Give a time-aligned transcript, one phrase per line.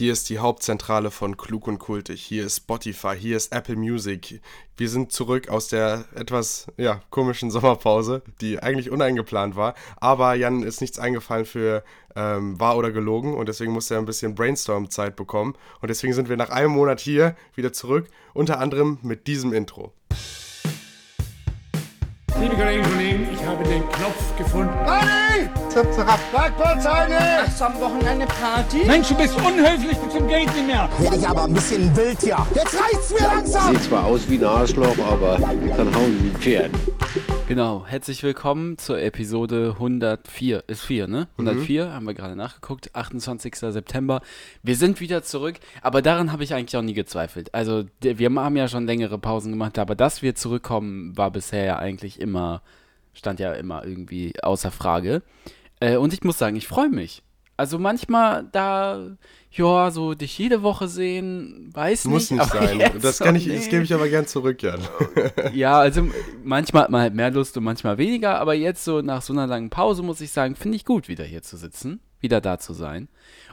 [0.00, 2.22] Hier ist die Hauptzentrale von Klug und Kultig.
[2.22, 4.40] Hier ist Spotify, hier ist Apple Music.
[4.78, 9.74] Wir sind zurück aus der etwas ja, komischen Sommerpause, die eigentlich uneingeplant war.
[9.98, 11.84] Aber Jan ist nichts eingefallen für
[12.16, 15.54] ähm, wahr oder gelogen und deswegen musste er ein bisschen Brainstorm-Zeit bekommen.
[15.82, 19.92] Und deswegen sind wir nach einem Monat hier wieder zurück, unter anderem mit diesem Intro.
[22.40, 24.72] Liebe Kolleginnen und Kollegen, ich habe den Knopf gefunden.
[24.86, 25.50] Party!
[25.68, 27.18] Zap, zap, Parkplatzheine!
[27.58, 28.86] Du am Wochenende Party?
[28.86, 30.88] Mensch, du bist unhöflich bis zum Geld nicht mehr.
[30.98, 32.38] Werde ich aber ein bisschen wild hier.
[32.54, 33.74] Jetzt reicht's mir langsam!
[33.74, 36.70] Sieht zwar aus wie ein Arschloch, aber kann hauen wie ein Pferd.
[37.50, 40.62] Genau, herzlich willkommen zur Episode 104.
[40.68, 41.26] Ist 4, ne?
[41.32, 42.94] 104, haben wir gerade nachgeguckt.
[42.94, 43.56] 28.
[43.56, 44.20] September.
[44.62, 47.52] Wir sind wieder zurück, aber daran habe ich eigentlich auch nie gezweifelt.
[47.52, 51.78] Also, wir haben ja schon längere Pausen gemacht, aber dass wir zurückkommen, war bisher ja
[51.80, 52.62] eigentlich immer,
[53.14, 55.24] stand ja immer irgendwie außer Frage.
[55.80, 57.24] Äh, und ich muss sagen, ich freue mich.
[57.60, 58.98] Also manchmal da,
[59.52, 62.80] ja, so dich jede Woche sehen, weiß Muss nicht aber sein.
[62.80, 63.70] jetzt Das, kann ich, das nicht.
[63.70, 64.80] gebe ich aber gern zurück, Jan.
[65.52, 66.08] Ja, also
[66.42, 69.46] manchmal hat man halt mehr Lust und manchmal weniger, aber jetzt so nach so einer
[69.46, 72.72] langen Pause muss ich sagen, finde ich gut, wieder hier zu sitzen, wieder da zu
[72.72, 73.08] sein.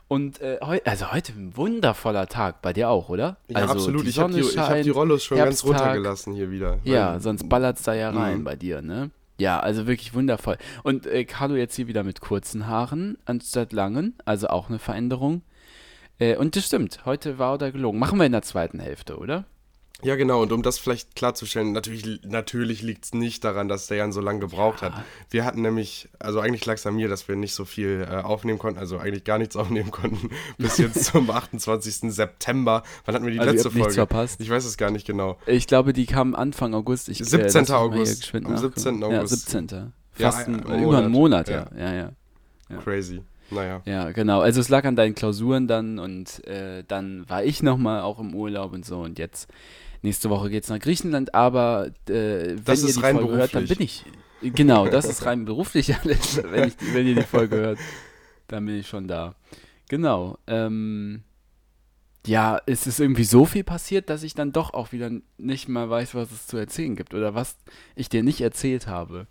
[0.10, 3.36] Und äh, heu also heute ein wundervoller Tag, bei dir auch, oder?
[3.50, 4.06] Ja, also absolut.
[4.06, 5.82] Die Ich habe die, hab die Rollos schon ganz Herbsttag.
[5.82, 6.78] runtergelassen hier wieder.
[6.86, 8.44] Ja, sonst ballert's da ja rein Mhm.
[8.46, 9.12] bei dir, ne?
[9.40, 10.58] Ja, also wirklich wundervoll.
[10.84, 15.44] Und äh, Carlo jetzt hier wieder mit kurzen Haaren anstatt langen, also auch eine Veränderung.
[16.20, 18.00] Äh, und das stimmt, heute war oder gelogen.
[18.00, 19.46] Machen wir in der zweiten Hälfte, oder?
[20.04, 20.44] Ja, genau.
[20.44, 24.22] Und um das vielleicht klarzustellen, natürlich, natürlich liegt es nicht daran, dass der Jan so
[24.22, 24.94] lange gebraucht hat.
[25.32, 28.18] Wir hatten nämlich, also eigentlich lag es an mir, dass wir nicht so viel äh,
[28.18, 32.14] aufnehmen konnten, also eigentlich gar nichts aufnehmen konnten, bis jetzt zum 28.
[32.14, 32.84] September.
[33.06, 33.94] Wann hatten wir die Also ihr letzte Folge?
[33.96, 34.40] verpasst.
[34.40, 35.38] Ich weiß es gar nicht genau.
[35.48, 37.10] Ich glaube, die kam Anfang August.
[37.10, 37.40] Ich, 17.
[37.42, 38.36] lass mich mal hier August.
[38.36, 38.58] Am nachgucken.
[38.60, 39.02] 17.
[39.02, 39.50] Ja, August.
[39.50, 39.68] 17.
[40.20, 41.68] Ja, Fast ein- ein, ein über einen Monat, Monat, ja.
[41.76, 41.94] ja.
[41.96, 42.12] Ja,
[42.70, 42.78] Ja.
[42.84, 43.22] Crazy.
[43.50, 43.82] Naja.
[43.86, 44.42] ja, genau.
[44.42, 48.36] Also es lag an deinen Klausuren dann und äh, dann war ich nochmal auch im
[48.36, 49.48] Urlaub und so und jetzt
[50.04, 53.68] nächste Woche geht's nach Griechenland, aber äh, wenn Das ihr die rein Folge hört, dann
[53.68, 54.06] bin ich.
[54.42, 56.42] Genau, das ist rein beruflich alles.
[56.44, 57.80] wenn, ich, wenn ihr die Folge hört,
[58.48, 59.36] dann bin ich schon da.
[59.90, 60.38] Genau.
[60.48, 61.24] Ähm,
[62.26, 65.90] ja, es ist irgendwie so viel passiert, dass ich dann doch auch wieder nicht mal
[65.90, 67.58] weiß, was es zu erzählen gibt oder was
[67.96, 69.28] ich dir nicht erzählt habe.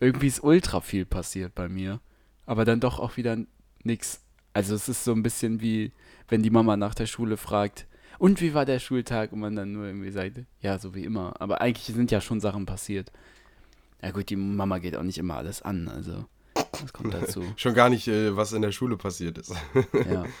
[0.00, 2.00] Irgendwie ist ultra viel passiert bei mir,
[2.44, 3.38] aber dann doch auch wieder
[3.84, 4.20] nix.
[4.52, 5.92] Also es ist so ein bisschen wie,
[6.28, 7.86] wenn die Mama nach der Schule fragt,
[8.18, 9.32] und wie war der Schultag?
[9.32, 11.34] Und man dann nur irgendwie sagt, ja, so wie immer.
[11.40, 13.10] Aber eigentlich sind ja schon Sachen passiert.
[14.02, 17.42] Ja gut, die Mama geht auch nicht immer alles an, also das kommt dazu.
[17.56, 19.54] Schon gar nicht, äh, was in der Schule passiert ist.
[20.10, 20.24] Ja.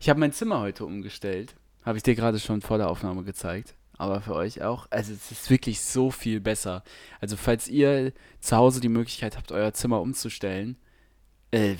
[0.00, 1.54] Ich habe mein Zimmer heute umgestellt.
[1.82, 3.74] Habe ich dir gerade schon vor der Aufnahme gezeigt.
[3.96, 4.86] Aber für euch auch.
[4.90, 6.82] Also es ist wirklich so viel besser.
[7.20, 10.76] Also falls ihr zu Hause die Möglichkeit habt, euer Zimmer umzustellen,
[11.52, 11.76] äh,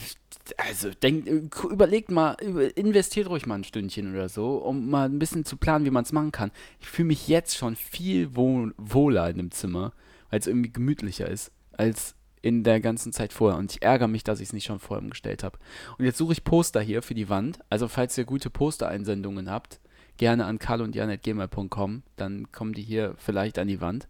[0.56, 1.28] also denkt,
[1.64, 5.84] überlegt mal, investiert ruhig mal ein Stündchen oder so, um mal ein bisschen zu planen,
[5.84, 6.52] wie man es machen kann.
[6.80, 9.92] Ich fühle mich jetzt schon viel wohl, wohler in dem Zimmer,
[10.30, 13.58] weil es irgendwie gemütlicher ist, als in der ganzen Zeit vorher.
[13.58, 15.58] Und ich ärgere mich, dass ich es nicht schon vorher umgestellt habe.
[15.96, 17.60] Und jetzt suche ich Poster hier für die Wand.
[17.70, 19.80] Also falls ihr gute Postereinsendungen habt,
[20.16, 24.08] gerne an carlo.jan.gmail.com, dann kommen die hier vielleicht an die Wand.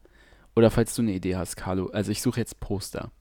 [0.57, 1.87] Oder falls du eine Idee hast, Carlo.
[1.89, 3.13] Also ich suche jetzt Poster.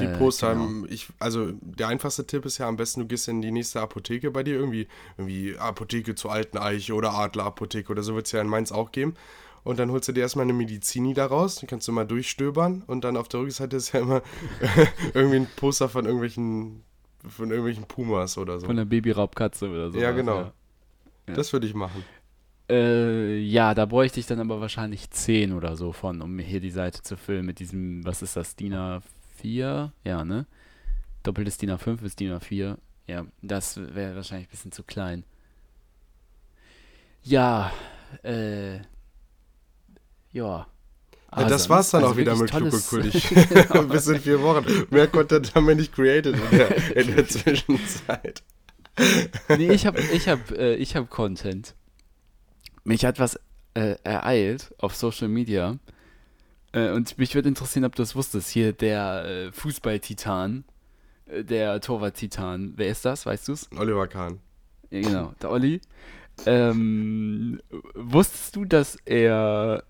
[0.00, 0.64] Die Äh, Poster, genau.
[0.64, 3.80] haben- ich, also der einfachste Tipp ist ja am besten, du gehst in die nächste
[3.80, 8.32] Apotheke bei dir, irgendwie, irgendwie Apotheke zur alten Eiche oder Adlerapotheke oder so wird es
[8.32, 9.14] ja in Mainz auch geben.
[9.62, 13.02] Und dann holst du dir erstmal eine Medizini daraus, die kannst du mal durchstöbern und
[13.04, 14.20] dann auf der Rückseite ist ja immer
[15.14, 16.82] irgendwie ein Poster von irgendwelchen,
[17.26, 18.66] von irgendwelchen Pumas oder so.
[18.66, 19.98] Von der Babyraubkatze oder so.
[19.98, 20.38] Ja, genau.
[20.40, 20.52] Ja.
[21.34, 22.04] Das würde ich machen.
[22.68, 26.60] Äh, ja, da bräuchte ich dann aber wahrscheinlich 10 oder so von, um mir hier
[26.60, 28.72] die Seite zu füllen mit diesem, was ist das, DIN
[29.44, 29.90] A4?
[30.04, 30.46] Ja, ne?
[31.22, 32.76] Doppeltes DIN A5 ist DIN A4.
[33.06, 35.24] Ja, das wäre wahrscheinlich ein bisschen zu klein.
[37.22, 37.72] Ja,
[38.22, 38.82] äh, ja.
[40.32, 40.66] Ja,
[41.30, 43.28] Ah, das war's dann also auch wieder mit Kultig.
[43.90, 44.64] Bis in vier Wochen.
[44.90, 48.42] Mehr Content haben wir nicht created in der, in der Zwischenzeit.
[49.48, 51.74] nee, ich habe ich hab, äh, ich hab Content.
[52.84, 53.40] Mich hat was
[53.74, 55.78] äh, ereilt auf Social Media.
[56.74, 58.50] Äh, und mich würde interessieren, ob du es wusstest.
[58.50, 60.64] Hier der äh, Fußball-Titan,
[61.26, 62.74] äh, der Torwart-Titan.
[62.76, 63.24] Wer ist das?
[63.24, 63.68] Weißt du's?
[63.76, 64.40] Oliver Kahn.
[64.90, 65.80] Ja, genau, der Olli.
[66.46, 67.60] Ähm,
[67.94, 69.84] wusstest du, dass er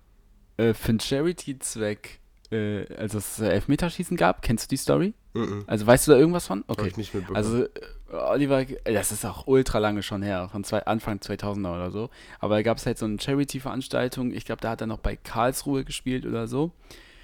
[0.57, 2.19] äh, für einen Charity-Zweck,
[2.51, 4.43] äh, also es äh, Elfmeterschießen gab?
[4.43, 5.13] Kennst du die Story?
[5.33, 5.63] Mhm.
[5.65, 6.63] Also weißt du da irgendwas von?
[6.67, 7.35] Hab ich nicht mitbekommen.
[7.35, 7.65] Also
[8.11, 12.09] Oliver, das ist auch ultra lange schon her, von zwei, Anfang 2000er oder so.
[12.39, 14.31] Aber da gab es halt so eine Charity-Veranstaltung.
[14.31, 16.71] Ich glaube, da hat er noch bei Karlsruhe gespielt oder so.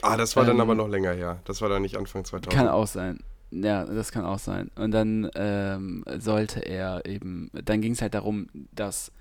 [0.02, 1.40] ah, das war dann ähm, aber noch länger her.
[1.46, 2.54] Das war dann nicht Anfang 2000.
[2.54, 3.20] Kann auch sein.
[3.52, 4.72] Ja, das kann auch sein.
[4.76, 9.12] Und dann ähm, sollte er eben, dann ging es halt darum, dass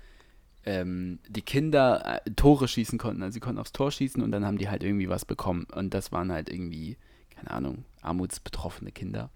[0.65, 3.21] ähm, die Kinder äh, Tore schießen konnten.
[3.23, 5.67] Also sie konnten aufs Tor schießen und dann haben die halt irgendwie was bekommen.
[5.75, 6.97] Und das waren halt irgendwie,
[7.35, 9.29] keine Ahnung, armutsbetroffene Kinder.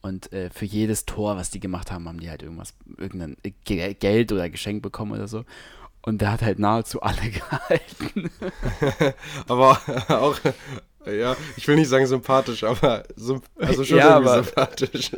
[0.00, 3.94] Und äh, für jedes Tor, was die gemacht haben, haben die halt irgendwas, irgendein Ge
[3.94, 5.44] Geld oder Geschenk bekommen oder so.
[6.02, 8.30] Und der hat halt nahezu alle gehalten.
[9.48, 10.38] aber auch,
[11.06, 15.10] ja, ich will nicht sagen sympathisch, aber symp also schon Ja, aber- sympathisch.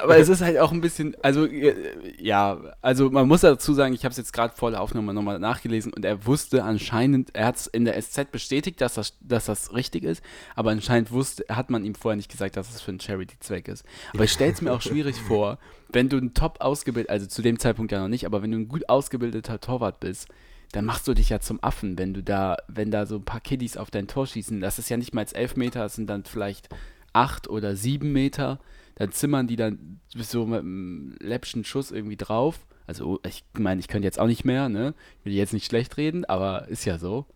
[0.00, 1.74] Aber es ist halt auch ein bisschen, also äh,
[2.18, 5.38] ja, also man muss dazu sagen, ich habe es jetzt gerade vor der Aufnahme nochmal
[5.38, 9.46] nachgelesen und er wusste anscheinend, er hat es in der SZ bestätigt, dass das, dass
[9.46, 10.22] das richtig ist,
[10.54, 13.84] aber anscheinend wusste, hat man ihm vorher nicht gesagt, dass es für einen Charity-Zweck ist.
[14.14, 15.58] Aber ich stelle es mir auch schwierig vor,
[15.90, 18.58] wenn du ein top ausgebildet, also zu dem Zeitpunkt ja noch nicht, aber wenn du
[18.58, 20.28] ein gut ausgebildeter Torwart bist,
[20.74, 23.40] dann machst du dich ja zum Affen, wenn du da, wenn da so ein paar
[23.40, 24.60] Kiddies auf dein Tor schießen.
[24.60, 26.68] Das ist ja nicht mal als elf Meter, das sind dann vielleicht
[27.12, 28.58] acht oder sieben Meter.
[28.96, 32.66] Dann zimmern die dann so mit einem läppischen Schuss irgendwie drauf.
[32.88, 34.94] Also ich meine, ich könnte jetzt auch nicht mehr, ne?
[35.20, 37.26] Ich will jetzt nicht schlecht reden, aber ist ja so.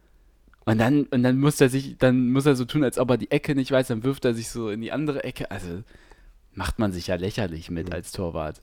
[0.64, 3.18] Und dann, und dann muss er sich, dann muss er so tun, als ob er
[3.18, 5.52] die Ecke nicht weiß, dann wirft er sich so in die andere Ecke.
[5.52, 5.84] Also
[6.54, 8.62] macht man sich ja lächerlich mit als Torwart.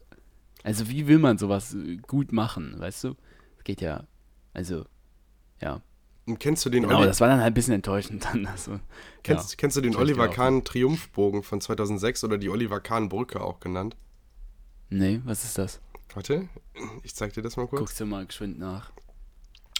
[0.63, 1.75] Also wie will man sowas
[2.07, 3.15] gut machen, weißt du?
[3.55, 4.03] Das geht ja,
[4.55, 4.85] also,
[5.61, 5.81] ja.
[6.25, 8.47] Und kennst du den, Genau, Oli das war dann halt ein bisschen enttäuschend dann.
[8.47, 8.79] Also,
[9.21, 9.55] kennst, ja.
[9.57, 10.27] kennst du den Oliver.
[10.27, 13.95] Kahn Triumphbogen von 2006 oder die Oliver Kahn Brücke auch genannt?
[14.89, 15.81] Nee, was ist das?
[16.13, 16.47] Warte,
[17.03, 17.79] ich zeig dir das mal kurz.
[17.79, 18.91] Guckst du mal geschwind nach.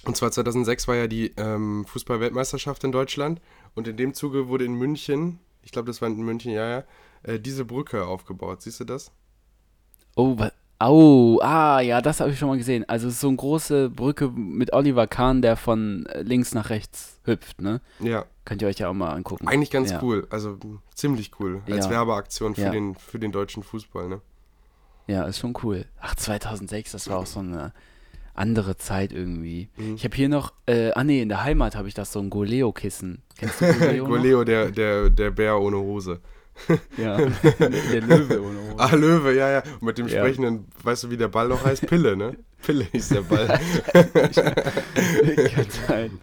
[0.04, 3.42] Und zwar 2006 war ja die ähm, Fußball-Weltmeisterschaft in Deutschland
[3.74, 6.84] und in dem Zuge wurde in München, ich glaube, das war in München, ja, ja,
[7.24, 8.62] äh, diese Brücke aufgebaut.
[8.62, 9.12] Siehst du das?
[10.16, 10.38] Oh,
[10.80, 12.88] wa oh, ah, ja, das habe ich schon mal gesehen.
[12.88, 16.70] Also es ist so eine große Brücke mit Oliver Kahn, der von äh, links nach
[16.70, 17.82] rechts hüpft, ne?
[18.00, 19.48] Ja, Könnt ihr euch ja auch mal angucken.
[19.48, 20.00] eigentlich ganz ja.
[20.04, 20.28] cool.
[20.30, 20.60] Also
[20.94, 21.62] ziemlich cool.
[21.70, 21.92] Als Ja.
[21.92, 22.70] Werbeaktion für, Ja.
[22.70, 24.22] den, für den deutschen Fußball, ne?
[25.08, 25.86] Ja, ist schon cool.
[26.00, 27.74] Ach, 2006, das war auch so eine
[28.36, 29.70] andere Zeit irgendwie.
[29.78, 29.96] Mhm.
[29.96, 32.30] Ich habe hier noch, äh, ah nee, in der Heimat habe ich das so ein
[32.30, 33.22] Goleo-Kissen.
[33.38, 34.06] Kennst du Goleo?
[34.06, 36.20] Goleo, der, der, der Bär ohne Hose.
[36.98, 37.18] Ja,
[37.60, 38.60] der, Löwe ohne.
[38.78, 39.64] Ah, Löwe, ja, ja.
[39.80, 40.20] Und mit dem Ja.
[40.20, 41.86] sprechenden, weißt du, wie der Ball noch heißt?
[41.88, 42.38] Pille, ne?
[42.62, 43.48] Pille hieß der Ball.
[45.54, 46.20] Kann sein.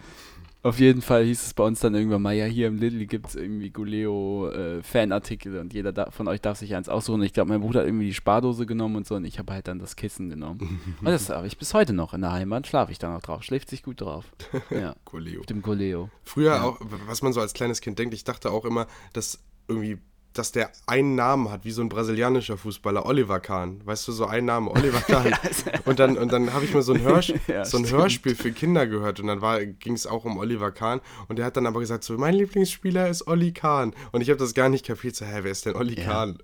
[0.63, 3.27] Auf jeden Fall hieß es bei uns dann irgendwann mal, ja, hier im Lidl gibt
[3.27, 7.21] es irgendwie Goleo-Fanartikel und jeder da, von euch darf sich eins aussuchen.
[7.23, 9.67] Ich glaube, mein Bruder hat irgendwie die Spardose genommen und so und ich habe halt
[9.67, 10.79] dann das Kissen genommen.
[11.01, 13.43] und das habe ich bis heute noch in der Heimat, schlafe ich da noch drauf,
[13.43, 14.25] schläft sich gut drauf.
[14.69, 15.41] Ja, Goleo.
[15.41, 16.09] auf dem Goleo.
[16.23, 16.63] Früher Ja.
[16.63, 16.77] auch,
[17.07, 19.97] was man so als kleines Kind denkt, ich dachte auch immer, dass irgendwie,
[20.33, 23.81] dass der einen Namen hat, wie so ein brasilianischer Fußballer, Oliver Kahn.
[23.85, 25.33] Weißt du, so ein Name, Oliver Kahn.
[25.85, 27.89] und dann, und dann habe ich mir so ein, Hörs Ja, so ein.
[27.89, 31.57] Hörspiel für Kinder gehört und dann ging es auch um Oliver Kahn und der hat
[31.57, 33.93] dann aber gesagt, so, mein Lieblingsspieler ist Olli Kahn.
[34.11, 36.05] Und ich habe das gar nicht kapiert, so, hä, wer ist denn Olli Ja.
[36.05, 36.37] Kahn?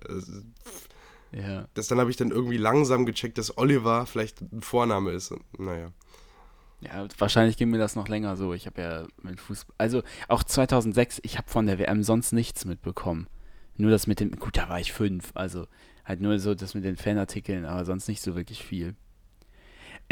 [1.32, 1.66] Ja.
[1.74, 5.30] Das, dann habe ich dann irgendwie langsam gecheckt, dass Oliver vielleicht ein Vorname ist.
[5.30, 5.92] Und, naja.
[6.80, 8.54] Ja, wahrscheinlich ging mir das noch länger so.
[8.54, 12.64] Ich habe ja mit Fußball, also auch 2006, ich habe von der WM sonst nichts
[12.64, 13.28] mitbekommen.
[13.80, 15.66] Nur das mit dem, gut, da war ich fünf, also
[16.04, 18.94] halt nur so das mit den Fanartikeln, aber sonst nicht so wirklich viel.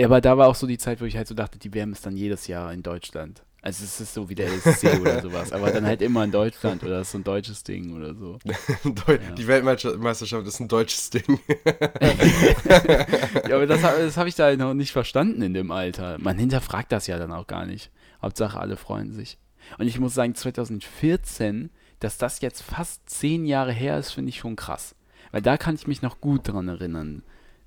[0.00, 2.06] Aber da war auch so die Zeit, wo ich halt so dachte, die WM ist
[2.06, 3.42] dann jedes Jahr in Deutschland.
[3.60, 6.84] Also es ist so wie der LSC oder sowas, aber dann halt immer in Deutschland
[6.84, 8.38] oder ist so ein deutsches Ding oder so.
[8.84, 11.40] Deu- Die Weltmeisterschaft ist ein deutsches Ding.
[13.48, 16.18] Ja, aber das, das habe ich da noch nicht verstanden in dem Alter.
[16.20, 17.90] Man hinterfragt das ja dann auch gar nicht.
[18.22, 19.38] Hauptsache, alle freuen sich.
[19.78, 24.38] Und ich muss sagen, 2014, dass das jetzt fast zehn Jahre her ist, finde ich
[24.38, 24.94] schon krass.
[25.30, 27.22] Weil da kann ich mich noch gut dran erinnern,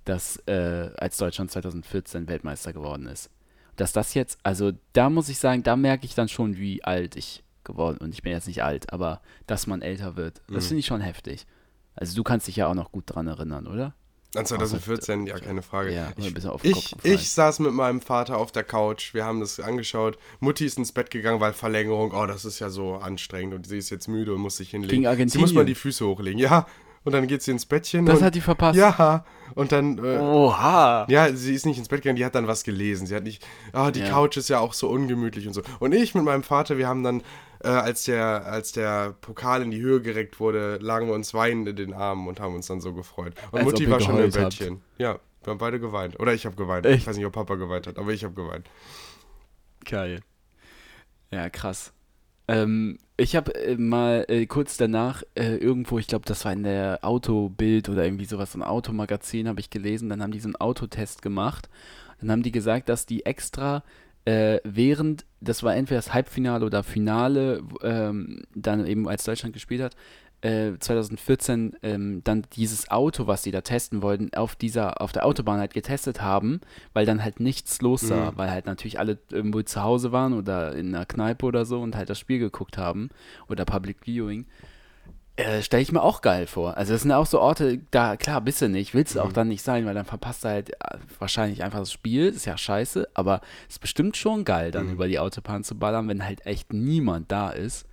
[0.05, 3.29] dass äh, als Deutschland 2014 Weltmeister geworden ist.
[3.75, 7.15] Dass das jetzt, also da muss ich sagen, da merke ich dann schon, wie alt
[7.15, 10.79] ich geworden und ich bin jetzt nicht alt, aber dass man älter wird, das finde
[10.79, 11.45] ich schon heftig.
[11.95, 13.93] Also du kannst dich ja auch noch gut dran erinnern, oder?
[14.33, 15.93] An 2014, ja, keine Frage.
[15.93, 20.17] Ja, ich, ich, ich saß mit meinem Vater auf der Couch, wir haben das angeschaut.
[20.39, 23.77] Mutti ist ins Bett gegangen, weil Verlängerung, oh, das ist ja so anstrengend und sie
[23.77, 25.03] ist jetzt müde und muss sich hinlegen.
[25.03, 26.65] Gegen Sie muss mal die Füße hochlegen, ja.
[27.03, 28.05] Und dann geht sie ins Bettchen.
[28.05, 28.77] Das und, hat die verpasst.
[28.77, 31.07] Ja, und dann, äh, Oha.
[31.09, 33.07] ja, sie ist nicht ins Bett gegangen, die hat dann was gelesen.
[33.07, 34.09] Sie hat nicht, ah, die Ja.
[34.09, 35.61] Couch ist ja auch so ungemütlich und so.
[35.79, 37.23] Und ich mit meinem Vater, wir haben dann,
[37.63, 41.67] äh, als, der, als der Pokal in die Höhe gereckt wurde, lagen wir uns weinend
[41.67, 43.33] in den Armen und haben uns dann so gefreut.
[43.51, 44.59] Und Als Mutti war schon im geheult habt.
[44.59, 44.81] Bettchen.
[44.97, 46.19] Ja, wir haben beide geweint.
[46.19, 46.85] Oder ich habe geweint.
[46.85, 47.07] Ich Echt?
[47.07, 48.69] weiß nicht, ob Papa geweint hat, aber ich habe geweint.
[49.85, 50.21] Geil.
[51.31, 51.93] Ja, krass.
[52.47, 56.63] Ähm, ich habe äh, mal äh, kurz danach äh, irgendwo, ich glaube, das war in
[56.63, 60.09] der Autobild oder irgendwie sowas, so ein Automagazin, habe ich gelesen.
[60.09, 61.69] Dann haben die so einen Autotest gemacht.
[62.19, 63.83] Dann haben die gesagt, dass die extra
[64.25, 69.81] äh, während, das war entweder das Halbfinale oder Finale, ähm, dann eben als Deutschland gespielt
[69.81, 69.95] hat,
[70.41, 75.25] äh, 2014 ähm, dann dieses Auto, was die da testen wollten, auf dieser, auf der
[75.25, 76.61] Autobahn halt getestet haben,
[76.93, 78.37] weil dann halt nichts los sah, Mhm.
[78.37, 81.95] weil halt natürlich alle irgendwo zu Hause waren oder in einer Kneipe oder so und
[81.95, 83.09] halt das Spiel geguckt haben
[83.49, 84.45] oder Public Viewing.
[85.45, 86.77] Äh, Stelle ich mir auch geil vor.
[86.77, 89.47] Also das sind auch so Orte, da klar bist du nicht, willst du auch dann
[89.47, 93.09] nicht sein, weil dann verpasst du halt äh, wahrscheinlich einfach das Spiel, ist ja scheiße,
[93.13, 96.73] aber es ist bestimmt schon geil, dann über die Autobahn zu ballern, wenn halt echt
[96.73, 97.85] niemand da ist.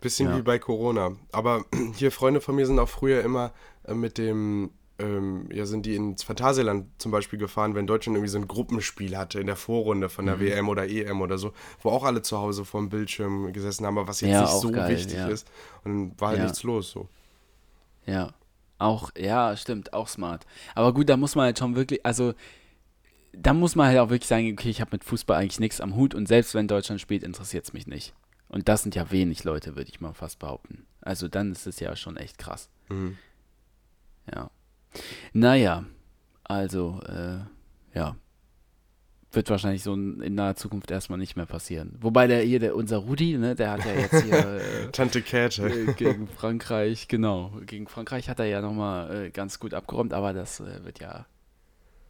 [0.00, 0.36] Bisschen Ja.
[0.36, 1.12] wie bei Corona.
[1.32, 1.64] Aber
[1.96, 3.52] hier Freunde von mir sind auch früher immer
[3.86, 8.30] äh, mit dem, ähm, ja, sind die ins Phantasialand zum Beispiel gefahren, wenn Deutschland irgendwie
[8.30, 10.28] so ein Gruppenspiel hatte in der Vorrunde von Mhm.
[10.28, 13.84] der WM oder EM oder so, wo auch alle zu Hause vor dem Bildschirm gesessen
[13.86, 15.28] haben, aber was jetzt Ja, nicht so geil, wichtig ja.
[15.28, 15.46] ist.
[15.84, 16.44] Und dann war halt Ja.
[16.44, 17.08] nichts los so.
[18.06, 18.32] Ja.
[18.78, 20.46] Auch, ja, stimmt, auch smart.
[20.74, 22.34] Aber gut, da muss man halt schon wirklich, also
[23.32, 25.94] da muss man halt auch wirklich sagen, okay, ich habe mit Fußball eigentlich nichts am
[25.96, 28.14] Hut und selbst wenn Deutschland spielt, interessiert es mich nicht.
[28.48, 30.86] Und das sind ja wenig Leute, würde ich mal fast behaupten.
[31.00, 32.68] Also dann ist es ja schon echt krass.
[32.88, 33.16] Mhm.
[34.34, 34.50] Ja.
[35.32, 35.84] Naja,
[36.44, 37.38] also, äh,
[37.98, 38.16] ja.
[39.32, 41.96] Wird wahrscheinlich so in naher Zukunft erstmal nicht mehr passieren.
[42.00, 45.66] Wobei der hier, der, unser Rudi, ne, der hat ja jetzt hier äh, Tante Käthe.
[45.68, 47.52] äh, gegen Frankreich, genau.
[47.66, 51.26] Gegen Frankreich hat er ja nochmal äh, ganz gut abgeräumt, aber das äh, wird ja.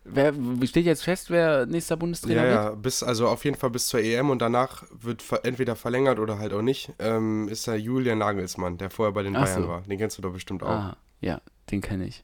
[0.04, 0.32] Wer
[0.68, 2.54] steht jetzt fest, wer nächster Bundestrainer Ja, wird?
[2.54, 6.20] ja, bis, also auf jeden Fall bis zur EM und danach wird ver entweder verlängert
[6.20, 9.62] oder halt auch nicht, ähm, ist der Julian Nagelsmann, der vorher bei den Ach Bayern
[9.62, 9.68] so.
[9.68, 9.80] war.
[9.82, 10.68] Den kennst du doch bestimmt auch.
[10.68, 11.40] Ah, ja,
[11.72, 12.22] den kenne ich.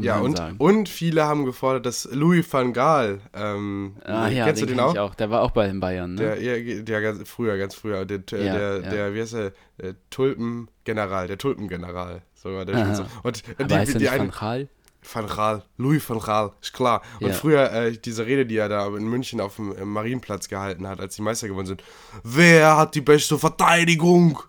[0.00, 4.68] Ja, und, und viele haben gefordert, dass Louis van Gaal, ähm, Ah ja, kennst den,
[4.68, 4.96] du den auch?
[4.96, 5.14] auch.
[5.14, 6.20] Der war auch bei den Bayern, ne?
[6.36, 8.90] Der, ja, der ganz früher, ganz früher, der, der, Ja, der, ja.
[8.90, 13.06] der wie heißt der, der Tulpengeneral, der Tulpengeneral, sogar der Aha.
[13.22, 14.68] Und aber die, heißt die einen, Van Gaal?
[15.12, 17.02] Van Gaal, Louis van Gaal, ist klar.
[17.20, 17.32] Und Ja.
[17.34, 21.16] früher äh, diese Rede, die er da in München auf dem Marienplatz gehalten hat, als
[21.16, 21.84] die Meister geworden sind.
[22.22, 24.40] Wer hat die beste Verteidigung?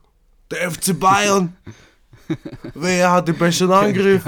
[0.52, 1.56] Der FC Bayern.
[2.74, 4.24] Wer hat den besten Angriff?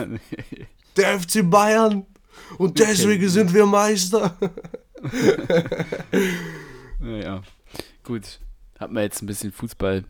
[0.97, 2.05] Der FC Bayern.
[2.57, 4.37] Und deswegen sind wir Meister.
[6.99, 7.43] Naja,
[8.03, 8.39] gut.
[8.79, 10.03] Hat man jetzt ein bisschen Fußball.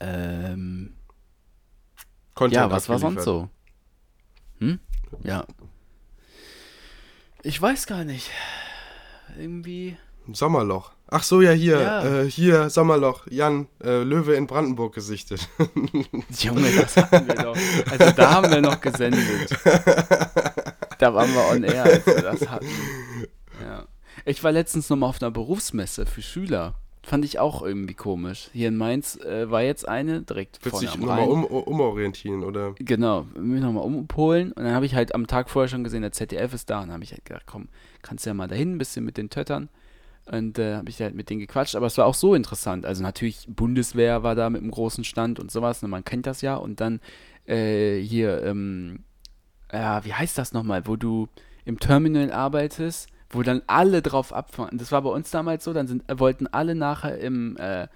[0.00, 0.96] Ähm,
[2.34, 3.48] Content ja, was war sonst so?
[4.58, 4.80] Hm?
[5.22, 5.46] Ja.
[7.42, 8.30] Ich weiß gar nicht.
[9.38, 9.96] Irgendwie.
[10.32, 10.92] Sommerloch.
[11.08, 12.04] Ach so, ja, hier, Ja.
[12.22, 13.26] Äh, hier, Sommerloch.
[13.30, 15.48] Jan, äh, Löwe in Brandenburg gesichtet.
[16.38, 17.56] Junge, das hatten wir doch.
[17.90, 19.50] Also da haben wir noch gesendet.
[20.98, 22.66] Da waren wir on air, als wir das hatten.
[23.62, 23.84] Ja.
[24.24, 26.74] Ich war letztens nochmal auf einer Berufsmesse für Schüler.
[27.02, 28.48] Fand ich auch irgendwie komisch.
[28.54, 32.74] Hier in Mainz äh, war jetzt eine direkt Willst vorne am nochmal um, umorientieren, oder?
[32.78, 34.52] Genau, mich nochmal umpolen.
[34.52, 36.80] Und dann habe ich halt am Tag vorher schon gesehen, der ZDF ist da.
[36.80, 37.68] Und dann habe ich halt gedacht, komm,
[38.00, 39.68] kannst du ja mal dahin, ein bisschen mit den Töttern.
[40.26, 41.76] Und äh, habe ich halt mit denen gequatscht.
[41.76, 42.86] Aber es war auch so interessant.
[42.86, 45.82] Also natürlich, Bundeswehr war da mit einem großen Stand und sowas.
[45.82, 46.56] Und man kennt das ja.
[46.56, 47.00] Und dann
[47.46, 49.00] äh, hier, ähm,
[49.72, 51.28] ja, wie heißt das nochmal, wo du
[51.66, 54.78] im Terminal arbeitest, wo dann alle drauf abfahren.
[54.78, 57.88] Das war bei uns damals so, dann sind, äh, wollten alle nachher im, äh,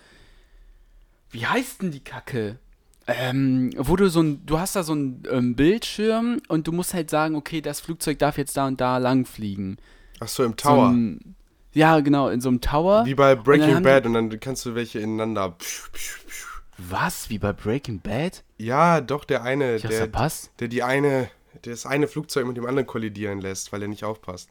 [1.30, 2.58] wie heißt denn die Kacke?
[3.06, 6.92] Ähm, wo du so ein, du hast da so einen ähm, Bildschirm und du musst
[6.92, 9.78] halt sagen, okay, das Flugzeug darf jetzt da und da lang fliegen.
[10.20, 10.88] Ach so, im So Tower.
[10.90, 11.34] ein,
[11.78, 13.06] ja, genau, in so einem Tower.
[13.06, 15.50] Wie bei Und Breaking haben Bad und dann kannst du welche ineinander.
[15.50, 16.46] Psch, psch, psch.
[16.76, 17.30] Was?
[17.30, 18.42] Wie bei Breaking Bad?
[18.56, 20.50] Ja, doch, der eine, Ich der, verpasst.
[20.60, 21.30] der die eine,
[21.64, 24.50] der das eine Flugzeug mit dem anderen kollidieren lässt, weil er nicht aufpasst.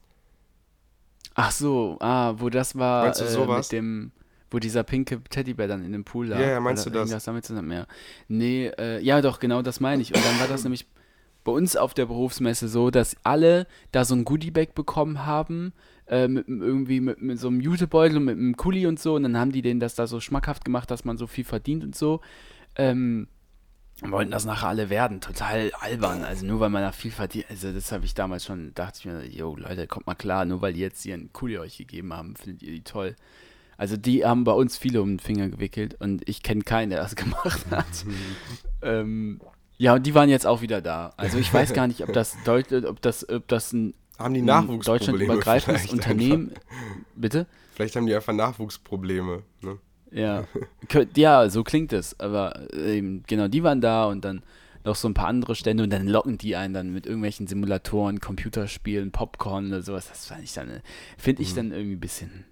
[1.35, 3.67] Ach so, ah, wo das war Meinst du äh, sowas?
[3.67, 4.11] mit dem,
[4.49, 6.39] wo dieser pinke Teddybär dann in dem Pool lag.
[6.39, 7.01] Ja, ja, meinst du das?
[7.01, 7.85] irgendwas damit zusammen, ja.
[8.27, 10.13] Nee, äh, ja doch, genau das meine ich.
[10.13, 10.87] Und dann war das nämlich
[11.43, 15.73] bei uns auf der Berufsmesse so, dass alle da so ein Goodiebag bekommen haben,
[16.07, 19.15] äh, mit, irgendwie mit, mit so einem Jutebeutel und mit einem Kuli und so.
[19.15, 21.83] Und dann haben die denen das da so schmackhaft gemacht, dass man so viel verdient
[21.83, 22.21] und so.
[22.75, 23.27] Ähm,
[24.01, 25.21] wollten das nachher alle werden.
[25.21, 26.23] Total albern.
[26.23, 27.45] Also nur weil man da viel verdient.
[27.49, 30.61] Also das habe ich damals schon, dachte ich mir, yo, Leute, kommt mal klar, nur
[30.61, 33.15] weil die jetzt hier einen Kuli euch gegeben haben, findet ihr die toll.
[33.77, 36.99] Also die haben bei uns viele um den Finger gewickelt und ich kenne keinen, der
[36.99, 37.85] das gemacht hat.
[38.81, 39.39] ähm,
[39.77, 41.13] ja, und die waren jetzt auch wieder da.
[41.17, 44.41] Also ich weiß gar nicht, ob das Deut ob das, ob das ein, Haben die
[44.41, 44.83] Nachwuchsprobleme?
[44.83, 46.51] deutschlandübergreifendes vielleicht Unternehmen.
[47.15, 47.39] Bitte?
[47.39, 47.53] Einfach.
[47.75, 49.43] Vielleicht haben die einfach Nachwuchsprobleme.
[49.61, 49.77] Ne?
[50.11, 50.45] Ja,
[51.15, 52.19] ja, so klingt es.
[52.19, 54.41] Aber ähm, genau, die waren da und dann
[54.83, 58.19] noch so ein paar andere Stände und dann locken die einen dann mit irgendwelchen Simulatoren,
[58.19, 60.07] Computerspielen, Popcorn oder sowas.
[60.09, 60.81] Das fand ich dann,
[61.17, 62.45] finde ich dann irgendwie ein bisschen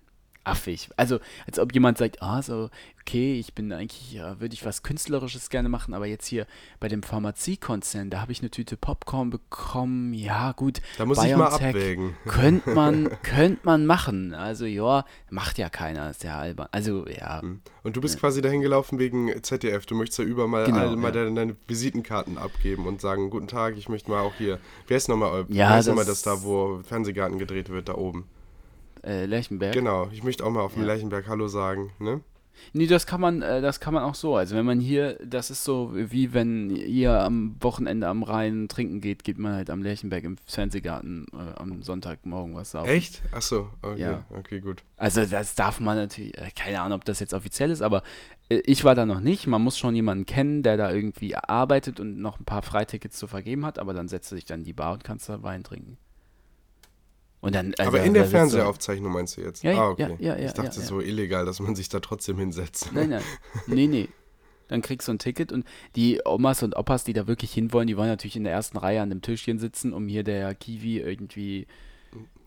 [0.45, 0.89] affig.
[0.97, 2.69] Also, als ob jemand sagt, ah, so,
[3.01, 6.47] okay, ich bin eigentlich, ja, würde ich was Künstlerisches gerne machen, aber jetzt hier
[6.79, 10.81] bei dem Pharmaziekonzern, da habe ich eine Tüte Popcorn bekommen, ja, gut.
[10.97, 12.17] Da muss ich mal BioNTech abwägen.
[12.25, 14.33] Könnte man, könnte man machen.
[14.33, 16.67] Also, ja, macht ja keiner, ist ja albern.
[16.71, 17.41] Also, ja.
[17.83, 19.85] Und du bist quasi dahin gelaufen wegen ZDF.
[19.85, 21.29] Du möchtest ja überall Genau, all, mal ja.
[21.29, 24.59] deine, Visitenkarten abgeben und sagen, guten Tag, ich möchte mal auch hier.
[24.87, 28.25] Wer ist nochmal, Ja, wer ist nochmal das da, wo Fernsehgarten gedreht wird, da oben?
[29.05, 29.73] Äh, Lerchenberg.
[29.73, 30.87] Genau, ich möchte auch mal auf dem Ja.
[30.87, 32.21] Lerchenberg Hallo sagen, ne?
[32.71, 34.35] Nee, das kann man, äh, das kann man auch so.
[34.37, 39.01] Also wenn man hier, das ist so wie wenn ihr am Wochenende am Rhein trinken
[39.01, 42.89] geht, geht man halt am Lerchenberg im Fernsehgarten äh, am Sonntagmorgen was saufen.
[42.89, 43.21] Echt?
[43.33, 44.25] Ach so, okay, Ja.
[44.29, 44.83] okay, gut.
[44.95, 48.03] Also das darf man natürlich, äh, keine Ahnung, ob das jetzt offiziell ist, aber
[48.49, 49.47] äh, ich war da noch nicht.
[49.47, 53.27] Man muss schon jemanden kennen, der da irgendwie arbeitet und noch ein paar Freitickets zu
[53.27, 55.63] vergeben hat, aber dann setzt du dich dann in die Bar und kannst da Wein
[55.63, 55.97] trinken.
[57.45, 59.63] Und dann, also, Aber in der Fernsehaufzeichnung meinst du jetzt?
[59.63, 60.15] Ja, ah, okay.
[60.17, 62.89] ja, ja, ich dachte so illegal, dass man sich da trotzdem hinsetzt.
[62.91, 63.21] Nein, nein.
[63.67, 64.09] Nee, nee.
[64.67, 65.63] Dann kriegst du ein Ticket und
[65.95, 68.99] die Omas und Opas, die da wirklich hinwollen, die wollen natürlich in der ersten Reihe
[68.99, 71.67] an dem Tischchen sitzen, um hier der Kiwi irgendwie.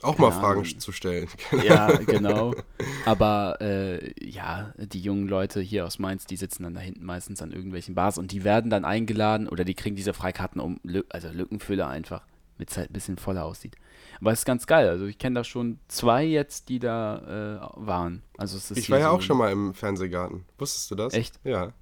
[0.02, 0.80] Auch mal Keine Fragen Ahnung.
[0.80, 1.28] zu stellen.
[1.64, 2.56] Ja, genau.
[3.04, 7.40] Aber äh, ja, die jungen Leute hier aus Mainz, die sitzen dann da hinten meistens
[7.40, 11.28] an irgendwelchen Bars und die werden dann eingeladen oder die kriegen diese Freikarten um, also
[11.28, 12.26] Lückenfüller einfach,
[12.56, 13.76] damit es halt ein bisschen voller aussieht.
[14.20, 14.88] Aber es ist ganz geil.
[14.88, 18.22] Also ich kenne da schon zwei jetzt, die da äh, waren.
[18.36, 20.44] Also es ist Ich war ja so auch schon mal im Fernsehgarten.
[20.58, 21.12] Wusstest du das?
[21.14, 21.38] Echt?
[21.44, 21.72] Ja.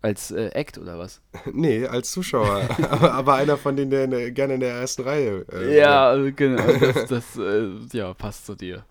[0.00, 1.20] als äh, Act oder was?
[1.52, 2.68] Nee, als Zuschauer.
[2.90, 5.46] aber, aber einer von denen, der in gerne in der ersten Reihe.
[5.52, 6.62] äh, Ja, äh, genau.
[6.80, 8.84] Das, das äh, ja, passt zu dir.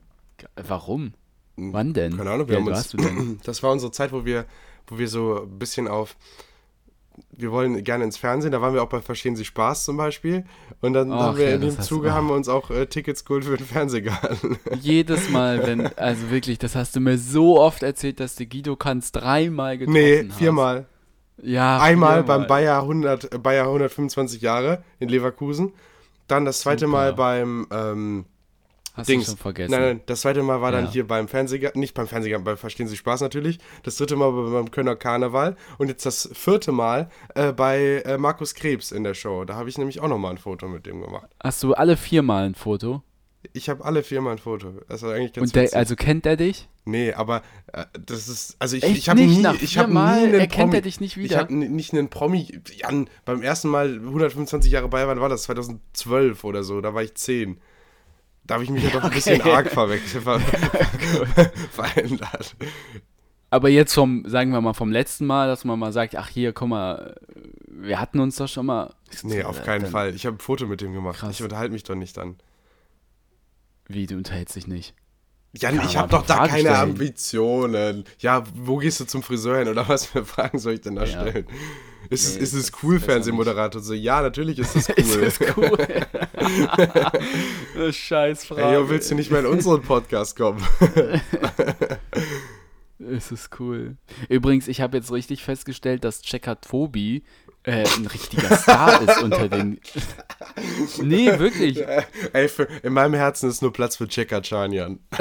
[0.55, 1.13] Warum?
[1.57, 2.17] Wann denn?
[2.17, 2.77] Keine Ahnung, Wie wir haben uns.
[2.77, 3.39] warst du denn?
[3.43, 4.45] Das war unsere Zeit, wo wir,
[4.87, 6.15] wo wir so ein bisschen auf.
[7.31, 10.45] Wir wollen gerne ins Fernsehen, da waren wir auch bei Verstehen Sie Spaß zum Beispiel.
[10.81, 13.25] Und dann Ach haben wir ja, in dem Zuge haben wir uns auch äh, Tickets
[13.25, 14.57] geholt für den Fernsehgarten.
[14.81, 18.75] Jedes Mal, wenn, also wirklich, das hast du mir so oft erzählt, dass du Guido
[18.75, 20.37] Kanz dreimal getroffen nee, hast.
[20.37, 20.85] viermal.
[21.41, 22.39] Ja, Einmal viermal.
[22.39, 25.73] beim Bayer 100, äh, Bayer 125 Jahre in Leverkusen.
[26.27, 26.91] Dann das zweite Super.
[26.91, 28.25] Mal beim ähm,
[28.93, 29.25] Hast Dings.
[29.25, 29.71] du schon vergessen.
[29.71, 30.91] Nein, nein, das zweite Mal war dann Ja.
[30.91, 33.60] hier beim Fernsehgarten, nicht beim Fernsehgarten, bei Verstehen Sie Spaß natürlich.
[33.83, 38.53] Das dritte Mal beim Kölner Karneval und jetzt das vierte Mal äh, bei äh, Markus
[38.53, 39.45] Krebs in der Show.
[39.45, 41.27] Da habe ich nämlich auch nochmal ein Foto mit dem gemacht.
[41.41, 43.01] Hast du alle viermal ein Foto?
[43.53, 44.71] Ich habe alle viermal ein Foto.
[44.88, 46.67] Das war eigentlich ganz Und der, also kennt er dich?
[46.86, 47.41] Nee, aber
[47.74, 49.41] äh, das ist, also ich, Echt ich habe nicht?
[49.41, 51.38] nie, ich habe nie einen erkennt Promi, er dich nicht Ich wieder?
[51.38, 55.43] habe nicht einen Promi, Jan, beim ersten Mal 125 Jahre bei, wann war das?
[55.43, 57.58] 2012 oder so, da war ich 10.
[58.45, 60.39] Da habe ich mich ja doch ein bisschen arg verwechselt, ver
[61.71, 62.56] verändert.
[63.49, 66.54] Aber jetzt vom, sagen wir mal, vom letzten Mal, dass man mal sagt, ach hier,
[66.54, 67.15] guck mal,
[67.67, 68.93] wir hatten uns doch schon mal.
[69.23, 70.15] Nee, auf keinen Dann- Fall.
[70.15, 71.19] Ich habe ein Foto mit dem gemacht.
[71.19, 71.32] Krass.
[71.36, 72.38] Ich unterhalte mich doch nicht dann.
[73.88, 74.95] Wie, du unterhältst dich nicht?
[75.54, 76.91] Jan, Kann ich habe doch da paar keine Fragen stellen.
[76.91, 78.06] Ambitionen.
[78.19, 81.04] Ja, wo gehst du zum Friseur hin oder was für Fragen soll ich denn da
[81.04, 81.08] Ja.
[81.27, 81.45] stellen?
[82.09, 83.81] Ist, es, Nee, ist es cool, Fernsehmoderator?
[83.81, 85.23] So, ja, natürlich ist es cool.
[85.23, 85.77] Ist das cool?
[87.93, 88.63] Scheiß Frage.
[88.63, 90.61] Ey, yo, willst du nicht mehr in unseren Podcast kommen?
[93.09, 93.97] Es ist cool.
[94.29, 97.23] Übrigens, ich habe jetzt richtig festgestellt, dass Checker Tobi
[97.63, 99.80] äh, ein richtiger Star ist unter den.
[101.02, 101.82] Nee, wirklich.
[102.34, 105.00] Ey, für, in meinem Herzen ist nur Platz für Checker Chanian.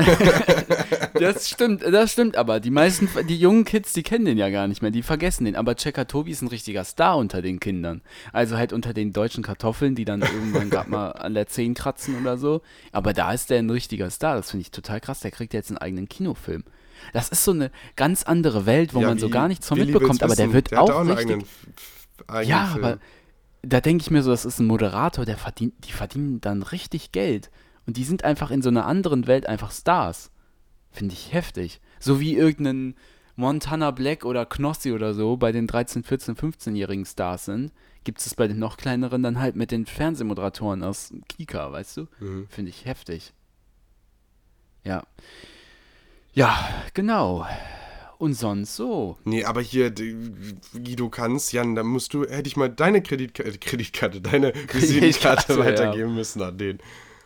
[1.15, 2.61] Das stimmt, das stimmt aber.
[2.61, 5.55] Die meisten, die jungen Kids, die kennen den ja gar nicht mehr, die vergessen den.
[5.55, 8.01] Aber Checker Tobi ist ein richtiger Star unter den Kindern.
[8.33, 12.19] Also halt unter den deutschen Kartoffeln, die dann irgendwann gerade mal an der Zehen kratzen
[12.19, 12.63] oder so.
[12.93, 14.37] Aber da ist der ein richtiger Star.
[14.37, 15.21] Das finde ich total krass.
[15.21, 16.65] Der kriegt jetzt einen eigenen Kinofilm.
[17.13, 20.23] Das ist so eine ganz andere Welt, wo Ja, man so gar nichts von mitbekommt.
[20.23, 21.45] Aber der wird der auch, einen richtig.
[22.29, 22.85] Eigenen, Ja, Film.
[22.85, 22.99] aber
[23.63, 27.13] da denke ich mir so, das ist ein Moderator, der verdient, die verdienen dann richtig
[27.13, 27.51] Geld.
[27.87, 30.31] Und die sind einfach in so einer anderen Welt einfach Stars.
[30.91, 31.81] Finde ich heftig.
[31.99, 32.95] So wie irgendein
[33.37, 37.73] Montana Black oder Knossi oder so bei den 13, 14, 15-jährigen Stars sind,
[38.05, 42.07] gibt es bei den noch kleineren dann halt mit den Fernsehmoderatoren aus Kika, weißt du?
[42.19, 42.47] Mhm.
[42.49, 43.33] Finde ich heftig.
[44.85, 45.03] Ja.
[46.33, 46.57] Ja,
[46.95, 47.47] genau.
[48.21, 49.17] Und sonst so.
[49.25, 54.21] Nee, aber hier, Guido kannst, Jan, da musst du, hätte ich mal deine Kreditkarte, Kreditkarte
[54.21, 56.81] deine Visitenkarte Kreditkarte, weitergeben müssen an den.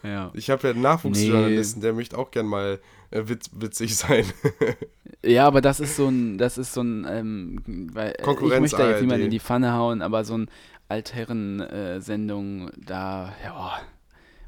[0.05, 0.31] Ja.
[0.35, 2.79] Ich habe ja einen Nachwuchsjournalisten, der möchte auch gern mal
[3.11, 4.25] äh, witz, witzig sein.
[5.27, 8.61] Ja, aber das ist so ein, das ist so ein, ähm, weil, äh, ich Konkurrenz
[8.61, 10.51] möchte da jetzt niemanden in die Pfanne hauen, aber so ein
[10.89, 13.81] Altherren-Sendung, da, ja,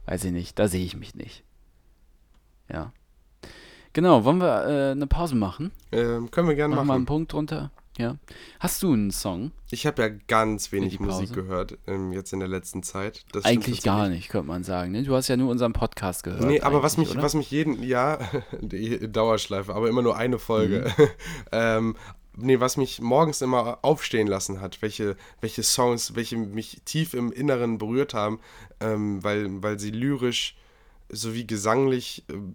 [0.04, 1.44] weiß ich nicht, da sehe ich mich nicht.
[2.70, 2.92] Ja.
[3.96, 5.72] Genau, wollen wir äh, eine Pause machen?
[5.90, 7.06] ähm, können wir gerne Machen wir einen machen.
[7.06, 7.70] Punkt drunter?
[7.96, 8.18] Ja.
[8.61, 9.52] Hast du einen Song?
[9.70, 11.00] Ich habe ja ganz wenig?
[11.00, 13.24] Musik gehört ähm, jetzt in der letzten Zeit.
[13.32, 14.92] Das Eigentlich gar nicht, könnte man sagen.
[14.92, 15.02] Ne?
[15.02, 16.44] Du hast ja nur unseren Podcast gehört.
[16.44, 17.22] Nee, aber was mich, oder?
[17.22, 18.18] was mich jeden, ja,
[18.61, 20.92] die Dauerschleife, aber immer nur eine Folge.
[20.98, 21.04] Mhm.
[21.52, 21.96] ähm,
[22.37, 27.32] nee, was mich morgens immer aufstehen lassen hat, welche, welche Songs, welche mich tief im
[27.32, 28.40] Inneren berührt haben,
[28.78, 30.54] ähm, weil, weil sie lyrisch
[31.09, 32.52] sowie gesanglich ähm,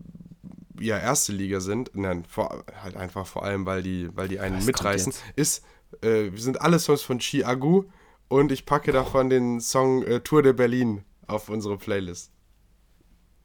[0.81, 4.57] ja erste Liga sind, nein, vor, halt einfach vor allem, weil die, weil die einen
[4.57, 5.63] Was mitreißen, ist,
[6.01, 7.83] äh, sind alle Songs von Chi Agu
[8.27, 12.31] und ich packe davon den Song äh, Tour de Berlin auf unsere Playlist.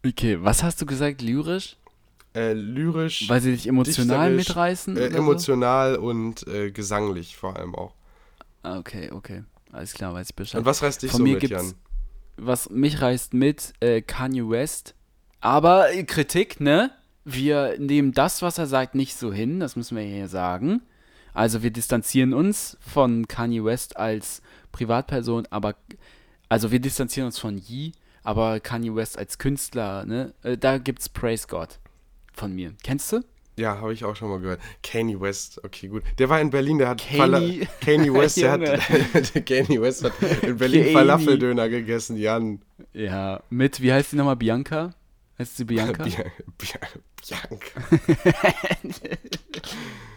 [0.04, 1.20] Okay, was hast du gesagt?
[1.22, 1.76] Lyrisch?
[2.34, 4.96] Äh, lyrisch, Weil sie dich emotional mitreißen?
[4.96, 5.16] Äh, oder so?
[5.16, 7.94] emotional und äh, gesanglich vor allem auch.
[8.62, 9.42] Ah, okay, okay.
[9.72, 10.58] Alles klar, weiß ich Bescheid.
[10.60, 11.74] Und was reißt dich Von so mir mit, gibt's- Jan?
[12.36, 14.94] was mich reißt mit äh, Kanye West.
[15.40, 16.90] Aber äh, Kritik, ne?
[17.28, 19.58] Wir nehmen das, was er sagt, nicht so hin.
[19.58, 20.80] Das müssen wir hier sagen.
[21.34, 24.40] Also wir distanzieren uns von Kanye West als
[24.72, 25.74] Privatperson, aber
[26.48, 30.32] also wir distanzieren uns von Yee, aber Kanye West als Künstler, ne?
[30.44, 31.80] Äh, da gibt's Praise God
[32.32, 32.72] von mir.
[32.84, 33.20] Kennst du?
[33.58, 34.60] Ja, habe ich auch schon mal gehört.
[34.82, 36.04] Kanye West, okay, gut.
[36.18, 38.60] Der war in Berlin, der hat Kanye- Kanye West, der hat
[39.46, 40.12] Kanye West hat
[40.42, 40.92] in Berlin.
[40.92, 42.60] Falafeldöner gegessen, Jan.
[42.92, 44.36] Ja, mit, wie heißt die nochmal?
[44.36, 44.94] Bianca?
[45.38, 46.04] Heißt sie Bianca?
[46.04, 46.80] Bia- Bia-
[47.20, 47.82] Bianca.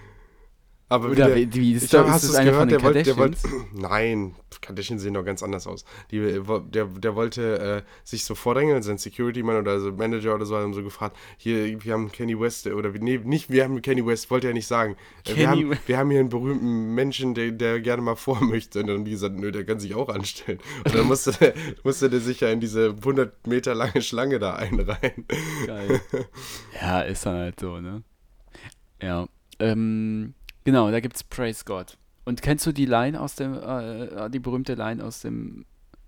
[0.91, 2.62] Aber Oder wie der- wie, ist, Ich da, ist hast das du es eine gehört?
[2.62, 3.43] von Der den wollte, der Kardashians?
[3.52, 5.86] wollte, nein, Kardashian sehen doch ganz anders aus.
[6.10, 10.45] Die, äh, der, der wollte äh, sich so vordrängeln, sein Security-Mann oder so Manager oder
[10.47, 13.63] so haben so gefragt, hier, wir haben Kenny West, äh, oder wir- nee, nicht, wir
[13.65, 14.95] haben Kenny West, wollte er nicht sagen.
[15.28, 18.80] Äh, wir, haben, wir haben hier einen berühmten Menschen, der, der gerne mal vor möchte.
[18.80, 20.58] Und dann haben die gesagt, nö, der kann sich auch anstellen.
[20.86, 24.56] Und dann musste, der- musste der sich ja in diese 100 Meter lange Schlange da
[24.56, 25.25] einreihen.
[25.67, 26.02] Geil.
[26.82, 28.02] ja, ist dann halt so, ne?
[29.04, 29.28] Ja.
[29.60, 30.34] Ähm,
[30.72, 31.98] genau, da gibt's Praise God.
[32.26, 35.66] Und kennst du die Line aus dem, äh, die berühmte Line aus dem,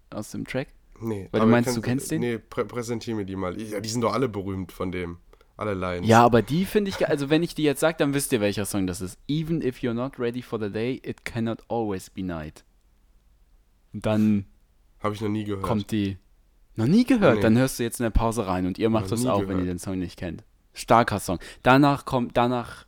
[0.09, 0.67] aus dem Track?
[0.99, 1.29] Nee.
[1.31, 2.19] Weil du meinst, kann- du kennst den?
[2.21, 3.59] Nee, prä präsentier mir die mal.
[3.59, 5.17] Ja, die sind doch alle berühmt von dem.
[5.57, 6.07] Alle Lines.
[6.07, 8.65] Ja, aber die finde ich, also wenn ich die jetzt sage, dann wisst ihr, welcher
[8.65, 9.19] Song das ist.
[9.27, 12.63] Even if you're not ready for the day, it cannot always be night.
[13.93, 14.45] Und dann
[14.99, 15.63] Habe ich noch nie gehört.
[15.63, 16.17] kommt die.
[16.75, 17.41] Noch nie gehört, Nee.
[17.41, 19.47] dann hörst du jetzt in der Pause rein und ihr macht Noch das auch, wenn
[19.47, 19.65] gehört.
[19.65, 20.43] ihr den Song nicht kennt.
[20.73, 21.39] Starker Song.
[21.63, 22.85] Danach kommt, danach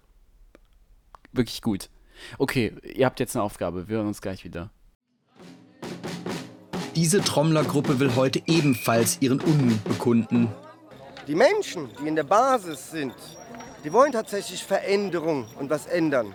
[1.33, 1.89] wirklich gut.
[2.37, 4.69] Okay, ihr habt jetzt eine Aufgabe, wir hören uns gleich wieder.
[6.95, 10.53] Diese Trommlergruppe will heute ebenfalls ihren Unmut bekunden.
[11.27, 13.15] Die Menschen, die in der Basis sind,
[13.83, 16.33] die wollen tatsächlich Veränderung und was ändern.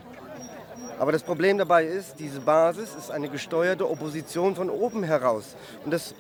[0.99, 5.57] Aber das Problem dabei ist, diese Basis ist eine gesteuerte Opposition von oben heraus.
[5.85, 6.15] Und das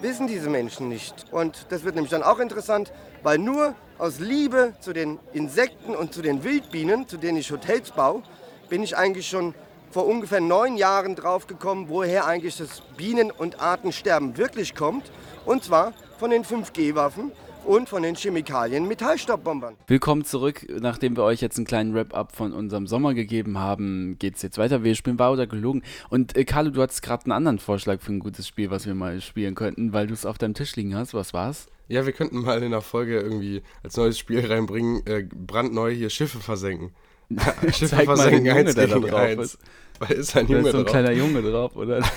[0.00, 1.26] wissen diese Menschen nicht.
[1.30, 2.92] Und das wird nämlich dann auch interessant,
[3.24, 7.90] weil nur aus Liebe zu den Insekten und zu den Wildbienen, zu denen ich Hotels
[7.90, 8.22] baue,
[8.68, 9.54] bin ich eigentlich schon
[9.90, 15.10] vor ungefähr neun Jahren drauf gekommen, woher eigentlich das Bienen- und Artensterben wirklich kommt.
[15.46, 17.32] Und zwar von den 5G-Waffen
[17.64, 19.76] und von den Chemikalien Metallstaubbombern.
[19.86, 24.42] Willkommen zurück, nachdem wir euch jetzt einen kleinen Wrap-up von unserem Sommer gegeben haben, geht's
[24.42, 24.84] jetzt weiter.
[24.84, 25.82] Wir spielen wahr oder gelogen.
[26.10, 28.94] Und äh, Carlo, du hattest gerade einen anderen Vorschlag für ein gutes Spiel, was wir
[28.94, 31.14] mal spielen könnten, weil du es auf deinem Tisch liegen hast.
[31.14, 31.68] Was war's?
[31.88, 36.10] Ja, wir könnten mal in der Folge irgendwie als neues Spiel reinbringen, äh, brandneu hier
[36.10, 36.92] Schiffe versenken.
[37.72, 39.42] Schiffe Zeig mal den Junge, der da drauf eins.
[39.54, 39.58] ist.
[40.00, 40.92] Weil ist ein Da Junge ist so ein drauf.
[40.92, 41.98] kleiner Junge drauf, oder?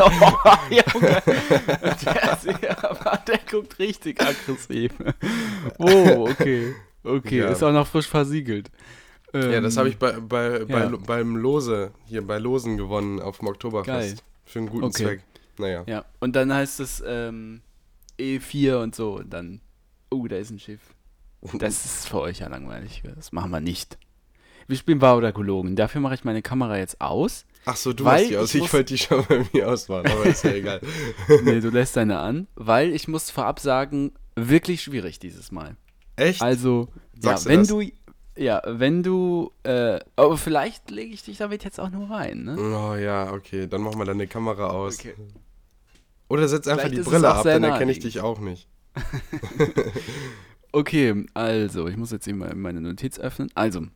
[0.00, 1.22] oh, Junge.
[2.62, 4.92] Der, aber der guckt richtig aggressiv.
[5.78, 6.74] Oh, okay.
[7.04, 7.48] Okay, Ja.
[7.50, 8.70] ist auch noch frisch versiegelt.
[9.32, 10.92] Ja, das Ähm, habe ich bei, bei, bei, ja.
[11.06, 14.16] beim Lose, hier bei Losen gewonnen auf dem Oktoberfest.
[14.16, 14.24] Geil.
[14.46, 15.04] Für einen guten Okay.
[15.04, 15.20] Zweck.
[15.58, 15.84] Naja.
[15.86, 17.60] Ja, und dann heißt es ähm,
[18.18, 19.60] E4 und so und dann,
[20.10, 20.80] oh, da ist ein Schiff.
[21.54, 23.02] Das ist für euch ja langweilig.
[23.14, 23.96] Das machen wir nicht.
[24.66, 25.76] Wir spielen gelogen.
[25.76, 27.46] Dafür mache ich meine Kamera jetzt aus.
[27.64, 28.54] Ach so, du hast die aus.
[28.54, 30.80] ich Ich wollte die schon bei mir ausmachen, aber ist ja egal.
[31.42, 35.76] Nee, du lässt deine an, weil ich muss vorab sagen, wirklich schwierig dieses Mal.
[36.16, 36.42] Echt?
[36.42, 37.68] Also, Sagst ja, du wenn das?
[37.68, 42.44] du, ja, wenn du, äh, aber vielleicht lege ich dich damit jetzt auch nur rein,
[42.44, 42.56] ne?
[42.58, 44.98] Oh ja, okay, dann machen wir deine Kamera aus.
[44.98, 45.14] Okay.
[46.28, 48.68] Oder setz einfach Vielleicht die Brille ab, dann erkenne ich dich auch nicht.
[50.70, 53.50] Okay, also, ich muss jetzt eben meine Notiz öffnen.
[53.54, 53.86] Also,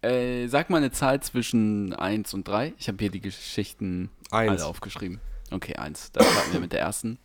[0.00, 2.72] äh, sag mal eine Zahl zwischen 1 und 3.
[2.78, 4.50] Ich habe hier die Geschichten Eins.
[4.50, 5.20] alle aufgeschrieben.
[5.50, 6.12] Okay, 1.
[6.12, 7.18] Da starten wir mit der ersten.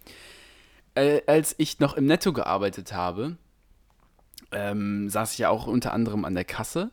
[0.95, 3.37] Äh, als ich noch im Netto gearbeitet habe,
[4.51, 6.91] ähm, saß ich ja auch unter anderem an der Kasse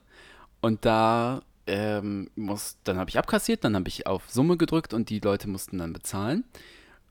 [0.61, 5.11] und da ähm, muss, dann habe ich abkassiert, dann habe ich auf Summe gedrückt und
[5.11, 6.45] die Leute mussten dann bezahlen.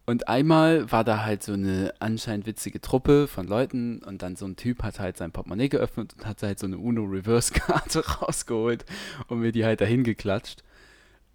[0.08, 4.46] Und einmal war da halt so eine anscheinend witzige Truppe von Leuten und dann so
[4.46, 8.06] ein Typ hat halt sein Portemonnaie geöffnet und hat halt so eine Uno Reverse Karte
[8.22, 8.86] rausgeholt
[9.28, 10.63] und mir die halt dahin geklatscht.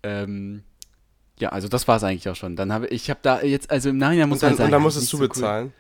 [0.04, 0.62] Ähm,
[1.40, 2.54] ja, also das war es eigentlich auch schon.
[2.54, 4.82] Dann habe ich habe da jetzt, also im Nachhinein muss dann, man sagen, und dann
[4.82, 5.28] musstest du so cool.
[5.28, 5.72] bezahlen.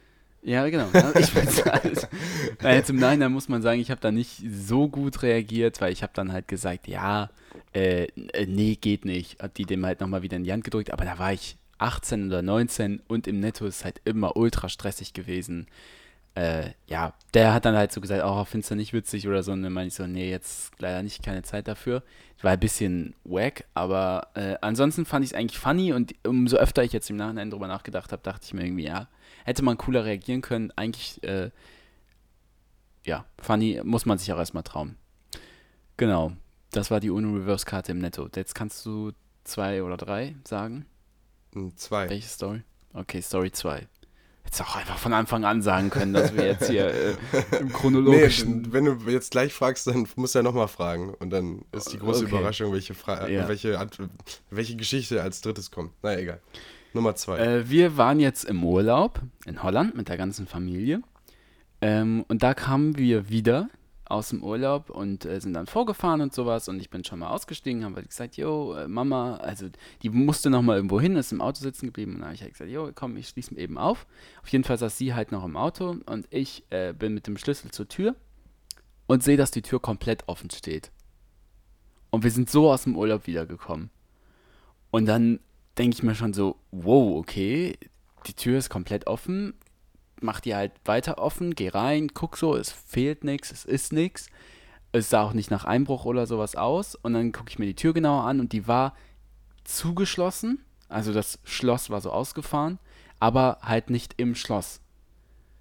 [0.42, 0.88] Ja, genau.
[0.92, 1.92] Ja, Ich bezahle.
[2.62, 5.92] Nein, jetzt im Nachhinein muss man sagen, ich habe da nicht so gut reagiert, weil
[5.92, 7.30] ich habe dann halt gesagt, ja,
[7.74, 9.42] äh, äh, nee, geht nicht.
[9.42, 12.26] Hab die dem halt nochmal wieder in die Hand gedrückt, aber da war ich 18
[12.26, 15.66] oder 19 und im Netto ist halt immer ultra stressig gewesen.
[16.34, 19.52] Äh, ja, der hat dann halt so gesagt, oh, findest du nicht witzig oder so.
[19.52, 22.02] Und dann meine ich so, nee, jetzt leider nicht, keine Zeit dafür.
[22.42, 26.82] War ein bisschen wack, aber äh, ansonsten fand ich es eigentlich funny und umso öfter
[26.84, 29.08] ich jetzt im Nachhinein drüber nachgedacht habe, dachte ich mir irgendwie, ja,
[29.44, 30.72] hätte man cooler reagieren können.
[30.76, 31.50] Eigentlich, äh,
[33.04, 34.96] ja, funny muss man sich auch erstmal trauen.
[35.96, 36.32] Genau,
[36.70, 38.28] das war die UNO-Reverse-Karte im Netto.
[38.34, 39.12] Jetzt kannst du
[39.44, 40.86] zwei oder drei sagen.
[41.54, 42.08] Hm, Zwei.
[42.08, 42.62] Welche Story?
[42.92, 43.86] Okay, Story 2.
[44.42, 47.10] Hättest auch einfach von Anfang an sagen können, dass wir jetzt hier äh,
[47.60, 48.72] im Nee, chronologischen.
[48.72, 51.14] wenn du jetzt gleich fragst, dann musst du ja nochmal fragen.
[51.14, 52.30] Und dann ist die große Okay.
[52.36, 53.44] Überraschung, welche, Fra Ja.
[53.44, 53.98] äh, welche, Ant-
[54.50, 55.92] welche Geschichte als drittes kommt.
[56.02, 56.40] Na egal.
[56.94, 57.38] Nummer zwei.
[57.38, 61.02] Äh, wir waren jetzt im Urlaub in Holland mit der ganzen Familie.
[61.80, 63.68] Ähm, und da kamen wir wieder
[64.10, 66.68] aus dem Urlaub und äh, sind dann vorgefahren und sowas.
[66.68, 69.68] Und ich bin schon mal ausgestiegen, habe halt gesagt, yo, äh, Mama, also
[70.02, 72.14] die musste noch mal irgendwo hin, ist im Auto sitzen geblieben.
[72.14, 74.06] Und dann habe ich halt gesagt, yo, komm, ich schließe eben auf.
[74.42, 77.36] Auf jeden Fall saß sie halt noch im Auto und ich äh, bin mit dem
[77.36, 78.16] Schlüssel zur Tür
[79.06, 80.90] und sehe, dass die Tür komplett offen steht.
[82.10, 83.90] Und wir sind so aus dem Urlaub wiedergekommen.
[84.90, 85.40] Und dann
[85.78, 87.78] denke ich mir schon so, wow, okay,
[88.26, 89.54] die Tür ist komplett offen,
[90.22, 94.28] mach die halt weiter offen, geh rein, guck so, es fehlt nichts, es ist nichts.
[94.92, 96.96] Es sah auch nicht nach Einbruch oder sowas aus.
[96.96, 98.94] Und dann gucke ich mir die Tür genauer an und die war
[99.64, 100.64] zugeschlossen.
[100.88, 102.78] Also das Schloss war so ausgefahren,
[103.20, 104.80] aber halt nicht im Schloss.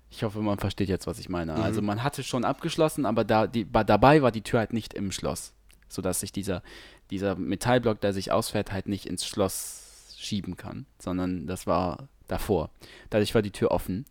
[0.09, 1.53] Ich hoffe, man versteht jetzt, was ich meine.
[1.53, 5.11] Also man hatte schon abgeschlossen, aber da, die, dabei war die Tür halt nicht im
[5.11, 5.53] Schloss.
[5.87, 6.63] Sodass sich dieser,
[7.11, 12.71] dieser Metallblock, der sich ausfährt, halt nicht ins Schloss schieben kann, sondern das war davor.
[13.09, 14.05] Dadurch war die Tür offen.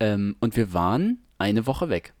[0.00, 2.14] Ähm, und wir waren eine Woche weg.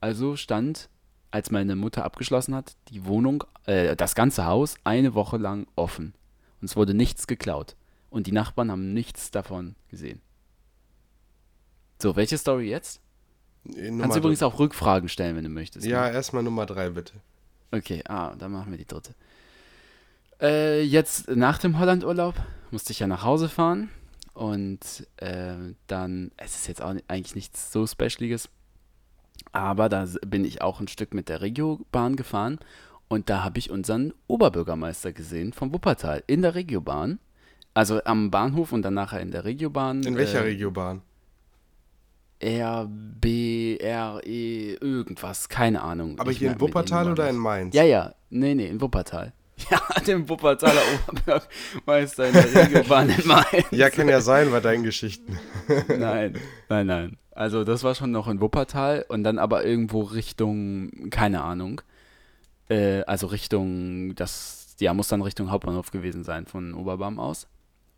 [0.00, 0.88] Also stand,
[1.30, 6.14] als meine Mutter abgeschlossen hat, die Wohnung, äh, das ganze Haus eine Woche lang offen.
[6.60, 7.76] Und es wurde nichts geklaut.
[8.10, 10.20] Und die Nachbarn haben nichts davon gesehen.
[12.00, 13.00] So, welche Story jetzt?
[13.66, 15.86] Äh, Kannst Nummer du übrigens auch Rückfragen stellen, wenn du möchtest.
[15.86, 16.14] Ja, ne?
[16.14, 17.14] erstmal Nummer drei, bitte.
[17.70, 19.14] Okay, ah, dann machen wir die dritte.
[20.40, 22.34] Äh, jetzt nach dem Hollandurlaub
[22.70, 23.88] musste ich ja nach Hause fahren
[24.34, 25.54] und äh,
[25.86, 28.48] dann, es ist jetzt auch eigentlich nichts so Specialiges,
[29.52, 32.58] aber da bin ich auch ein Stück mit der Regiobahn gefahren
[33.08, 37.18] und da habe ich unseren Oberbürgermeister gesehen vom Wuppertal in der Regiobahn.
[37.72, 40.02] Also am Bahnhof und dann nachher in der Regiobahn.
[40.04, 41.02] In welcher äh, Regiobahn?
[42.38, 46.18] R, B, R, E, irgendwas, keine Ahnung.
[46.18, 47.74] Aber Ich hier in Wuppertal oder in Mainz?
[47.74, 48.14] Ja, ja.
[48.30, 49.32] Nee, nee, in Wuppertal.
[49.70, 53.66] Ja, dem Wuppertaler Oberbürgermeister in der Regiobahn in Mainz.
[53.70, 55.38] Ja, kann ja sein bei deinen Geschichten.
[55.88, 56.38] Nein,
[56.68, 57.16] nein, nein.
[57.30, 61.80] Also das war schon noch in Wuppertal und dann aber irgendwo Richtung, keine Ahnung.
[62.68, 67.48] Äh, also Richtung, das, ja, muss dann Richtung Hauptbahnhof gewesen sein von Oberbarm aus.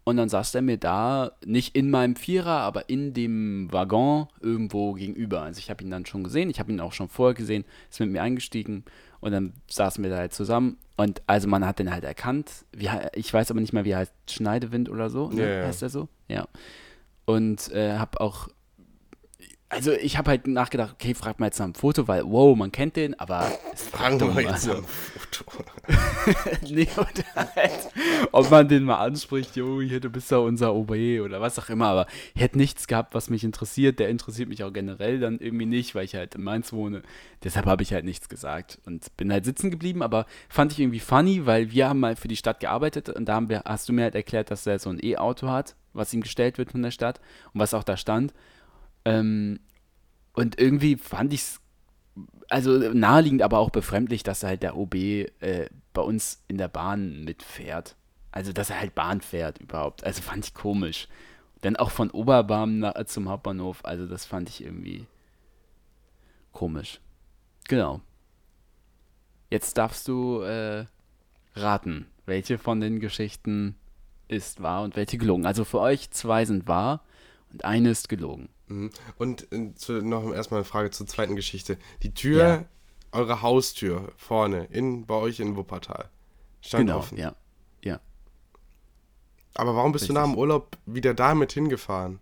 [0.04, 4.92] Und dann saß der mir da, nicht in meinem Vierer, aber in dem Waggon irgendwo
[4.92, 5.42] gegenüber.
[5.42, 7.98] Also ich habe ihn dann schon gesehen, ich habe ihn auch schon vorher gesehen, ist
[7.98, 8.84] mit mir eingestiegen
[9.26, 10.78] und dann saßen wir da halt zusammen.
[10.96, 12.64] Und also man hat den halt erkannt.
[12.70, 15.42] Wie, ich weiß aber nicht mehr, wie er heißt, Schneidewind oder so, ne?
[15.42, 15.66] Ja, ja.
[15.66, 16.08] heißt er so?
[16.28, 16.46] Ja.
[17.24, 18.48] Und äh, habe auch
[19.68, 22.70] also ich habe halt nachgedacht, okay, fragt mal jetzt nach einem Foto, weil, wow, man
[22.70, 24.74] kennt den, aber es Fragen wir jetzt also.
[24.74, 25.44] nach dem Foto.
[26.74, 27.88] nee, oder halt,
[28.30, 30.90] ob man den mal anspricht, jo, hier, du bist ja unser OB
[31.24, 33.98] oder was auch immer, aber ich hätte nichts gehabt, was mich interessiert.
[33.98, 37.02] Der interessiert mich auch generell dann irgendwie nicht, weil ich halt in Mainz wohne.
[37.42, 41.00] Deshalb habe ich halt nichts gesagt und bin halt sitzen geblieben, aber fand ich irgendwie
[41.00, 43.92] funny, weil wir haben mal für die Stadt gearbeitet und da haben wir, hast du
[43.92, 46.92] mir halt erklärt, dass er so ein E-Auto hat, was ihm gestellt wird von der
[46.92, 47.20] Stadt
[47.52, 48.32] und was auch da stand.
[49.06, 49.60] Ähm,
[50.32, 51.60] und irgendwie fand ich es
[52.48, 57.24] also naheliegend, aber auch befremdlich, dass halt der OB äh, bei uns in der Bahn
[57.24, 57.96] mitfährt.
[58.32, 60.04] Also, dass er halt Bahn fährt überhaupt.
[60.04, 61.08] Also fand ich komisch.
[61.62, 63.84] Dann auch von Oberbarm nach, zum Hauptbahnhof.
[63.84, 65.06] Also, das fand ich irgendwie
[66.52, 67.00] komisch.
[67.68, 68.00] Genau.
[69.50, 70.84] Jetzt darfst du äh,
[71.54, 73.76] raten, welche von den Geschichten
[74.28, 75.46] ist wahr und welche gelogen.
[75.46, 77.04] Also für euch zwei sind wahr
[77.52, 78.48] und eine ist gelogen.
[78.68, 78.90] Mhm.
[79.16, 81.78] Und äh, zu, noch erstmal eine Frage zur zweiten Geschichte.
[82.02, 82.64] Die Tür, Ja.
[83.12, 86.08] eure Haustür vorne, in, bei euch in Wuppertal,
[86.60, 87.18] stand genau, offen.
[87.18, 87.34] ja.
[87.84, 88.00] Ja.
[89.54, 92.18] Aber warum bist du nach dem Urlaub wieder damit hingefahren?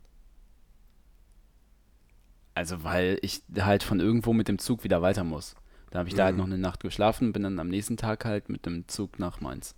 [2.55, 5.57] Also, weil ich halt von irgendwo mit dem Zug wieder weiter muss.
[5.91, 8.49] Da habe ich da halt noch eine Nacht geschlafen, bin dann am nächsten Tag halt
[8.49, 9.75] mit dem Zug nach Mainz.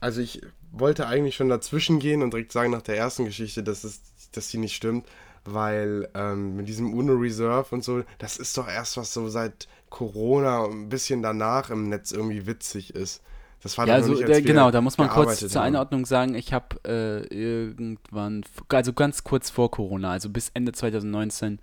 [0.00, 0.40] Also ich
[0.72, 4.00] wollte eigentlich schon dazwischen gehen und direkt sagen nach der ersten Geschichte, dass, es,
[4.32, 5.06] dass die nicht stimmt,
[5.44, 9.68] weil ähm, mit diesem UNO Reserve und so, das ist doch erst was so seit
[9.90, 13.22] Corona und ein bisschen danach im Netz irgendwie witzig ist.
[13.62, 15.62] Das war Ja, doch noch so, nicht, als äh, genau, da muss man kurz zur.
[15.62, 21.60] Einordnung sagen, ich habe äh, irgendwann, also ganz kurz vor Corona, also bis Ende 2019,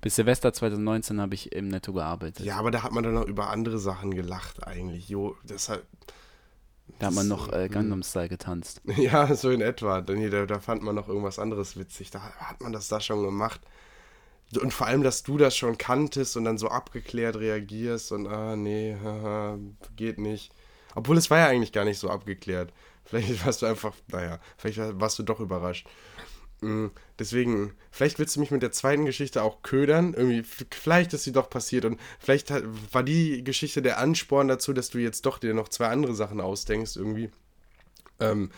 [0.00, 2.44] bis Silvester 2019 habe ich im Netto gearbeitet.
[2.44, 5.08] Ja, aber da hat man dann noch über andere Sachen gelacht eigentlich.
[5.08, 5.86] Jo, deshalb,
[6.98, 7.68] da hat man noch äh.
[7.68, 8.82] Gangnam Style getanzt.
[8.96, 10.00] ja, so in etwa.
[10.00, 12.10] Da, da fand man noch irgendwas anderes witzig.
[12.10, 13.60] Da hat man das da schon gemacht.
[14.60, 18.56] Und vor allem, dass du das schon kanntest und dann so abgeklärt reagierst und, ah,
[18.56, 19.58] nee, haha,
[19.94, 20.52] geht nicht.
[20.96, 22.72] Obwohl es war ja eigentlich gar nicht so abgeklärt.
[23.04, 25.88] Vielleicht warst du einfach, naja, vielleicht warst du doch überrascht.
[26.60, 26.88] Mm,
[27.20, 30.14] Deswegen, vielleicht willst du mich mit der zweiten Geschichte auch ködern.
[30.14, 32.50] Irgendwie, vielleicht ist sie doch passiert und vielleicht
[32.92, 36.40] war die Geschichte der Ansporn dazu, dass du jetzt doch dir noch zwei andere Sachen
[36.40, 37.30] ausdenkst irgendwie.
[38.20, 38.50] Ähm,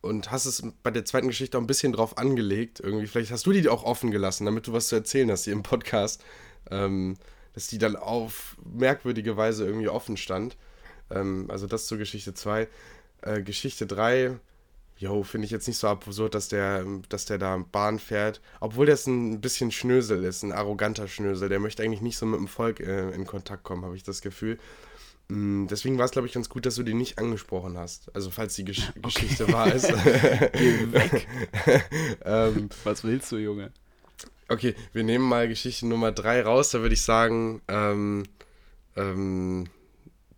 [0.00, 2.78] und hast es bei der zweiten Geschichte auch ein bisschen drauf angelegt.
[2.78, 5.54] Irgendwie, vielleicht hast du die auch offen gelassen, damit du was zu erzählen hast hier
[5.54, 6.22] im Podcast.
[6.70, 7.16] Ähm,
[7.54, 10.56] dass die dann auf merkwürdige Weise irgendwie offen stand.
[11.10, 12.68] Ähm, also das zur Geschichte 2.
[13.22, 14.38] Äh, Geschichte 3,
[15.04, 18.40] jo, finde ich jetzt nicht so absurd, dass der, dass der da Bahn fährt.
[18.60, 21.50] Obwohl das ein bisschen Schnösel ist, ein arroganter Schnösel.
[21.50, 24.22] Der möchte eigentlich nicht so mit dem Volk äh, in Kontakt kommen, habe ich das
[24.22, 24.58] Gefühl.
[25.28, 28.14] Mm, Deswegen war es, glaube ich, ganz gut, dass du die nicht angesprochen hast.
[28.14, 29.88] Also, falls die Gesch Geschichte wahr ist.
[30.54, 31.28] Geh weg.
[32.24, 33.72] ähm, Was willst du, Junge?
[34.48, 36.70] okay, wir nehmen mal Geschichte Nummer 3 raus.
[36.70, 38.24] Da würde ich sagen, ähm,
[38.96, 39.66] ähm,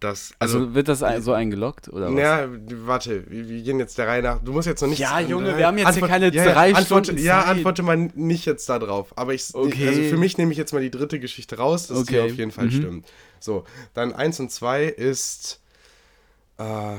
[0.00, 0.32] dass.
[0.38, 2.18] Also, Also, wird das so eingeloggt oder was?
[2.20, 2.48] ja,
[2.86, 4.42] warte, wir, wir gehen jetzt der Reihe nach.
[4.42, 4.98] Du musst jetzt noch nicht.
[4.98, 7.48] Ja, Junge, wir haben jetzt hier keine ja, ja, drei antworte, Stunden Ja, Zeit.
[7.56, 9.12] antworte mal nicht jetzt da drauf.
[9.16, 9.88] Aber ich, Okay.
[9.88, 12.30] also für mich nehme ich jetzt mal die dritte Geschichte raus, dass die Okay.
[12.32, 12.70] auf jeden Fall Mhm.
[12.72, 13.06] stimmt.
[13.40, 15.60] So, dann eins und zwei ist.
[16.58, 16.96] Äh,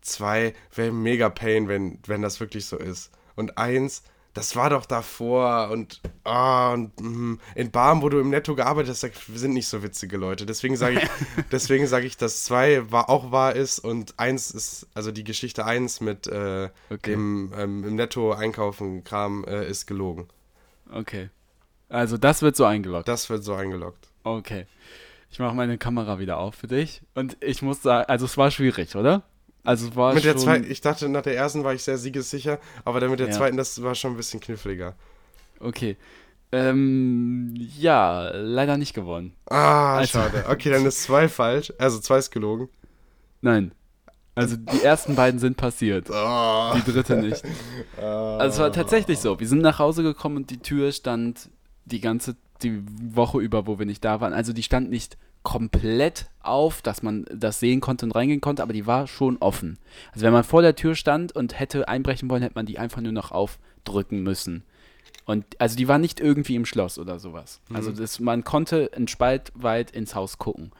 [0.00, 3.10] zwei wäre mega Pain, wenn, wenn das wirklich so ist.
[3.36, 4.02] Und eins,
[4.34, 8.90] das war doch davor und, ah, und mm, in Barm, wo du im Netto gearbeitet
[8.90, 10.44] hast, sind nicht so witzige Leute.
[10.44, 11.08] Deswegen sage ich,
[11.52, 15.64] deswegen sage ich, dass zwei war, auch wahr ist und eins ist, also die Geschichte
[15.64, 17.12] eins mit äh, Okay.
[17.12, 20.28] dem ähm, im Netto einkaufen Kram äh, ist gelogen.
[20.92, 21.30] Okay.
[21.88, 23.06] Also, das wird so eingeloggt.
[23.08, 24.08] Das wird so eingeloggt.
[24.24, 24.66] Okay.
[25.30, 27.02] Ich mache meine Kamera wieder auf für dich.
[27.14, 29.22] Und ich muss sagen, also es war schwierig, oder?
[29.64, 30.40] Also war Mit der schon...
[30.42, 33.32] zweiten, ich dachte, nach der ersten war ich sehr siegessicher, aber dann mit der Ja.
[33.32, 34.94] zweiten, das war schon ein bisschen kniffliger.
[35.58, 35.96] Okay.
[36.52, 39.32] Ähm, ja, leider nicht gewonnen.
[39.46, 40.44] Ah, Also- schade.
[40.48, 41.72] Okay, dann ist zwei falsch.
[41.78, 42.68] Also zwei ist gelogen.
[43.40, 43.72] Nein.
[44.36, 46.08] Also die ersten beiden sind passiert.
[46.10, 46.72] Oh.
[46.76, 47.42] Die dritte nicht.
[48.00, 49.38] Also es war tatsächlich so.
[49.40, 51.48] Wir sind nach Hause gekommen und die Tür stand
[51.86, 52.82] die ganze die
[53.14, 54.32] Woche über, wo wir nicht da waren.
[54.32, 58.72] Also die stand nicht komplett auf, dass man das sehen konnte und reingehen konnte, aber
[58.72, 59.78] die war schon offen.
[60.12, 63.02] Also wenn man vor der Tür stand und hätte einbrechen wollen, hätte man die einfach
[63.02, 64.64] nur noch aufdrücken müssen.
[65.26, 67.60] Und also die war nicht irgendwie im Schloss oder sowas.
[67.72, 70.72] Also das, man konnte einen Spalt weit ins Haus gucken.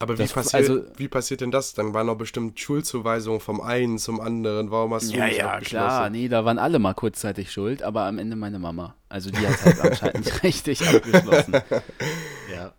[0.00, 1.72] Aber wie, Das- passiert, also- wie passiert denn das?
[1.74, 4.70] Dann waren noch bestimmt Schulzuweisungen vom einen zum anderen.
[4.70, 6.10] Warum hast du Ja, nicht ja, klar.
[6.10, 8.94] Nee, da waren alle mal kurzzeitig schuld, aber am Ende meine Mama.
[9.08, 11.54] Also die hat halt anscheinend richtig abgeschlossen.
[12.52, 12.72] Ja.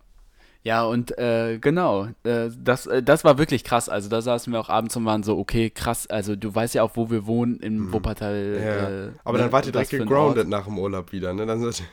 [0.62, 3.88] Ja, und äh, genau, äh, das, äh, das war wirklich krass.
[3.88, 6.82] Also da saßen wir auch abends und waren so, okay, krass, also du weißt ja
[6.82, 8.34] auch, wo wir wohnen, in Wuppertal.
[8.58, 8.64] Mhm.
[8.64, 8.88] Ja.
[9.06, 11.46] Äh, Aber ne, dann wart ihr direkt gegroundet nach dem Urlaub wieder, ne?
[11.46, 11.84] Dann seid,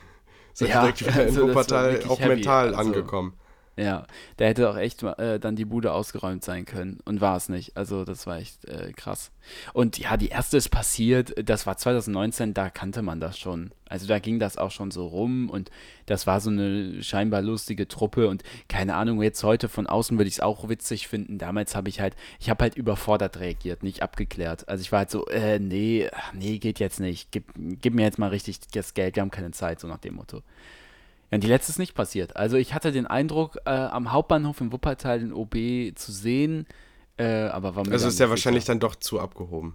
[0.52, 3.34] seid Ja, ihr direkt wieder in also war Wuppertal auch heavy, mental also- angekommen.
[3.76, 4.06] Ja,
[4.36, 7.76] da hätte auch echt äh, dann die Bude ausgeräumt sein können und war es nicht.
[7.76, 9.32] Also das war echt äh, krass.
[9.72, 13.72] Und ja, die erste ist passiert, das war 2019, da kannte man das schon.
[13.88, 15.72] Also da ging das auch schon so rum und
[16.06, 20.28] das war so eine scheinbar lustige Truppe und keine Ahnung, jetzt heute von außen würde
[20.28, 21.38] ich es auch witzig finden.
[21.38, 24.68] Damals habe ich halt, ich habe halt überfordert reagiert, nicht abgeklärt.
[24.68, 27.32] Also ich war halt so, äh, nee, nee, geht jetzt nicht.
[27.32, 30.14] Gib, gib mir jetzt mal richtig das Geld, wir haben keine Zeit, so nach dem
[30.14, 30.42] Motto.
[31.34, 32.36] Ja, die letzte ist nicht passiert.
[32.36, 35.56] Also ich hatte den Eindruck, äh, am Hauptbahnhof in Wuppertal den OB
[35.96, 36.66] zu sehen,
[37.16, 39.74] äh, aber war mir Also ist der nicht wahrscheinlich dann doch zu abgehoben.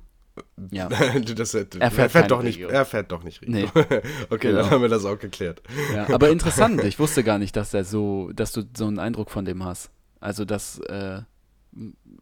[0.71, 0.87] Ja.
[1.35, 2.61] das, er, fährt er fährt doch nicht.
[2.61, 3.41] Er fährt doch nicht.
[3.41, 3.53] Regio.
[3.53, 3.65] Nee.
[4.29, 4.61] okay, Genau.
[4.61, 5.61] dann haben wir das auch geklärt.
[5.93, 6.07] ja.
[6.13, 9.43] Aber interessant, ich wusste gar nicht, dass der so, dass du so einen Eindruck von
[9.43, 9.91] dem hast.
[10.21, 11.21] Also das, äh,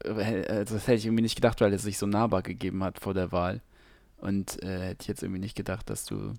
[0.04, 3.14] äh, das hätte ich irgendwie nicht gedacht, weil er sich so nahbar gegeben hat vor
[3.14, 3.62] der Wahl.
[4.18, 6.34] Und äh, hätte ich jetzt irgendwie nicht gedacht, dass du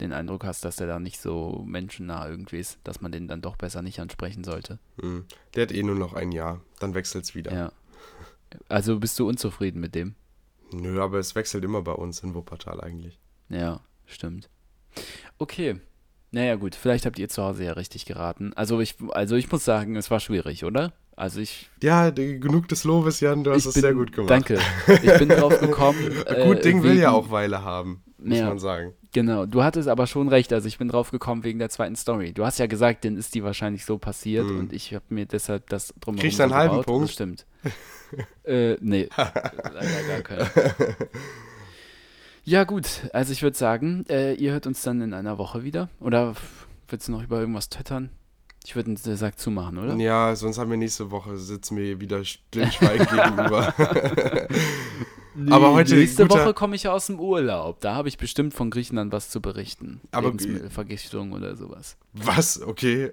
[0.00, 3.40] den Eindruck hast, dass der da nicht so menschennah irgendwie ist, dass man den dann
[3.42, 4.78] doch besser nicht ansprechen sollte.
[5.00, 5.24] Hm.
[5.54, 6.60] Der hat eh nur noch ein Jahr.
[6.80, 7.52] Dann wechselt's wieder.
[7.52, 7.72] Ja.
[8.68, 10.14] Also bist du unzufrieden mit dem?
[10.72, 13.18] Nö, aber es wechselt immer bei uns in Wuppertal eigentlich.
[13.48, 14.48] Ja, stimmt.
[15.38, 15.80] Okay.
[16.30, 18.52] Naja, gut, vielleicht habt ihr zu Hause ja richtig geraten.
[18.54, 20.92] Also ich, also ich muss sagen, es war schwierig, oder?
[21.14, 24.30] Also ich, Ja, genug des Lobes, Jan, du hast es bin, sehr gut gemacht.
[24.30, 24.58] Danke.
[25.02, 25.98] Ich bin drauf gekommen.
[26.26, 28.48] äh, Gut Ding will ja wegen- auch Weile haben, muss Ja.
[28.48, 28.94] man sagen.
[29.14, 32.32] Genau, du hattest aber schon recht, also ich bin drauf gekommen wegen der zweiten Story.
[32.32, 34.58] Du hast ja gesagt, dann ist die wahrscheinlich so passiert Hm.
[34.58, 36.86] und ich habe mir deshalb das drumherum Kriegst du einen halben gebaut.
[36.86, 37.04] Punkt?
[37.08, 37.46] Das stimmt.
[38.44, 40.48] äh, nee, leider gar keinen.
[42.44, 45.88] Ja gut, also ich würde sagen, äh, ihr hört uns dann in einer Woche wieder.
[46.00, 46.34] Oder
[46.88, 48.10] willst du noch über irgendwas töttern?
[48.64, 49.94] Ich würde den Sack zumachen, oder?
[49.96, 53.74] Ja, sonst haben wir nächste Woche, sitzen wir wieder stillschweigend gegenüber.
[55.50, 57.80] Aber heute Nächste guter- Woche komme ich ja aus dem Urlaub.
[57.80, 60.00] Da habe ich bestimmt von Griechenland was zu berichten.
[60.10, 61.96] Aber- Lebensmittelvergiftung oder sowas.
[62.14, 62.60] Was?
[62.60, 63.10] Okay.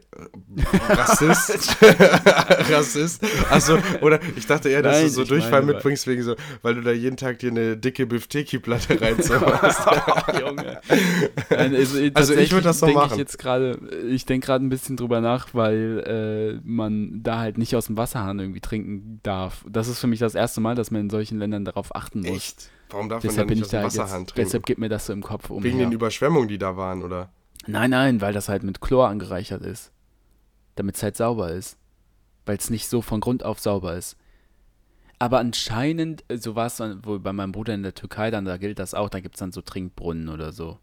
[0.90, 1.78] Rassist?
[2.70, 3.24] Rassist?
[3.50, 6.76] Achso, oder ich dachte eher, dass Nein, du so Durchfall meine, mitbringst, wegen so, weil
[6.76, 9.80] du da jeden Tag dir eine dicke Bifteki-Platte reinzauberst.
[10.40, 10.82] Junge.
[11.50, 13.12] Nein, also, äh, Also ich würd das so machen.
[13.14, 17.58] Ich jetzt gerade, ich denke gerade ein bisschen drüber nach, weil äh, man da halt
[17.58, 19.64] nicht aus dem Wasserhahn irgendwie trinken darf.
[19.70, 22.30] Das ist für mich das erste Mal, dass man in solchen Ländern darauf achten muss.
[22.30, 22.70] Echt?
[22.90, 24.90] Warum darf man Deshalb dann bin nicht ich aus dem da jetzt, deshalb geht mir
[24.90, 25.64] das so im Kopf um.
[25.64, 27.32] Wegen den Überschwemmungen, die da waren, oder?
[27.68, 29.92] Nein, nein, weil das halt mit Chlor angereichert ist.
[30.76, 31.78] Damit es halt sauber ist.
[32.46, 34.18] Weil es nicht so von Grund auf sauber ist.
[35.20, 38.46] Aber anscheinend, äh, so war es dann wohl bei meinem Bruder in der Türkei, dann
[38.46, 40.80] da gilt das auch, da gibt es dann so Trinkbrunnen oder so.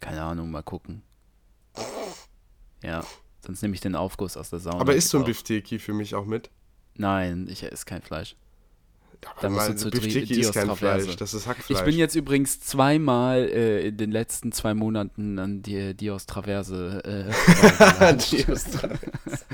[0.00, 1.02] Keine Ahnung, mal gucken.
[2.84, 3.02] Ja,
[3.40, 4.80] sonst nehme ich den Aufguss aus der Sauna.
[4.80, 5.24] Aber isst du ein.
[5.24, 6.50] Bifteki für mich auch mit?
[6.94, 8.36] Nein, ich esse kein Fleisch.
[9.40, 10.74] Da musst du zu Dios ist kein.
[10.74, 11.80] Fleisch, das ist Hackfleisch.
[11.80, 17.02] Ich bin jetzt übrigens zweimal äh, in den letzten zwei Monaten an die Dios Traverse.
[17.04, 19.44] Äh, Dios Traverse.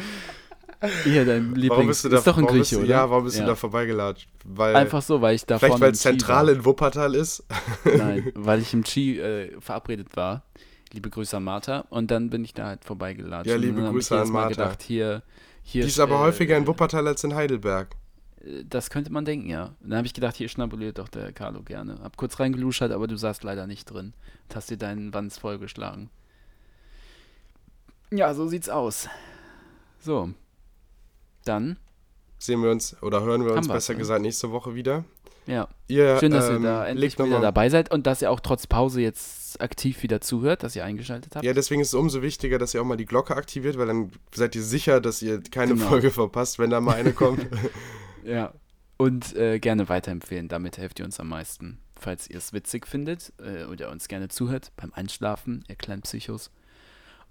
[1.04, 1.70] Hier, dein Lieblings.
[1.70, 2.90] Warum bist du da, ist doch ein Grieche, du, oder?
[2.90, 4.28] Ja, warum bist du da vorbeigelatscht?
[4.44, 7.44] Weil, Einfach so, weil ich da vielleicht weil es zentral in Wuppertal ist?
[7.84, 10.44] Nein, weil ich im Ski äh, verabredet war.
[10.92, 11.86] Liebe Grüße an Martha.
[11.90, 13.50] Und dann bin ich da halt vorbeigelatscht.
[13.50, 14.48] Ja, liebe Grüße an Martha.
[14.48, 15.22] gedacht, hier,
[15.62, 17.96] hier Die ist aber äh, häufiger in Wuppertal als in Heidelberg.
[18.68, 19.74] Das könnte man denken, ja.
[19.82, 21.98] Und dann habe ich gedacht, hier schnabuliert doch der Carlo gerne.
[22.02, 24.12] Hab kurz reingeluschert, aber du saßt leider nicht drin.
[24.48, 26.10] Und hast dir deinen Wanz vollgeschlagen.
[28.10, 29.08] Ja, so sieht's aus.
[30.00, 30.30] So.
[31.44, 31.76] Dann,
[32.38, 33.98] Sehen wir uns oder hören wir uns besser ne?
[34.00, 35.04] gesagt nächste Woche wieder.
[35.46, 35.68] ja.
[35.88, 38.66] Ihr, Schön, dass ihr ähm, da endlich wieder dabei seid und dass ihr auch trotz
[38.66, 41.44] Pause jetzt aktiv wieder zuhört, dass ihr eingeschaltet habt.
[41.44, 44.10] Ja, deswegen ist es umso wichtiger, dass ihr auch mal die Glocke aktiviert, weil dann
[44.34, 45.86] seid ihr sicher, dass ihr keine Genau.
[45.86, 47.46] Folge verpasst, wenn da mal eine kommt.
[48.24, 48.52] Ja.
[48.96, 51.78] Und äh, gerne weiterempfehlen, damit helft ihr uns am meisten.
[51.96, 56.50] Falls ihr es witzig findet äh, oder uns gerne zuhört beim Einschlafen, ihr kleinen Psychos.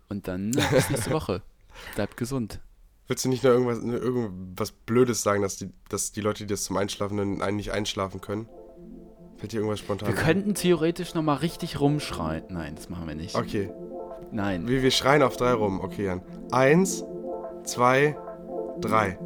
[0.10, 1.42] Und dann bis nächste Woche.
[1.96, 2.60] Bleibt gesund.
[3.08, 6.64] Willst du nicht noch irgendwas, irgendwas Blödes sagen, dass die, dass die Leute, die das
[6.64, 8.48] zum Einschlafen dann einen nicht einschlafen können?
[9.38, 10.24] Fällt dir irgendwas spontan Wir ein?
[10.24, 12.46] könnten theoretisch nochmal richtig rumschreien.
[12.50, 13.36] Nein, das machen wir nicht.
[13.36, 13.72] Okay.
[14.32, 14.68] Nein.
[14.68, 15.82] Wir, wir schreien auf drei rum.
[15.82, 16.22] Okay, Jan.
[16.52, 17.04] Eins,
[17.64, 18.18] zwei,
[18.80, 19.18] drei.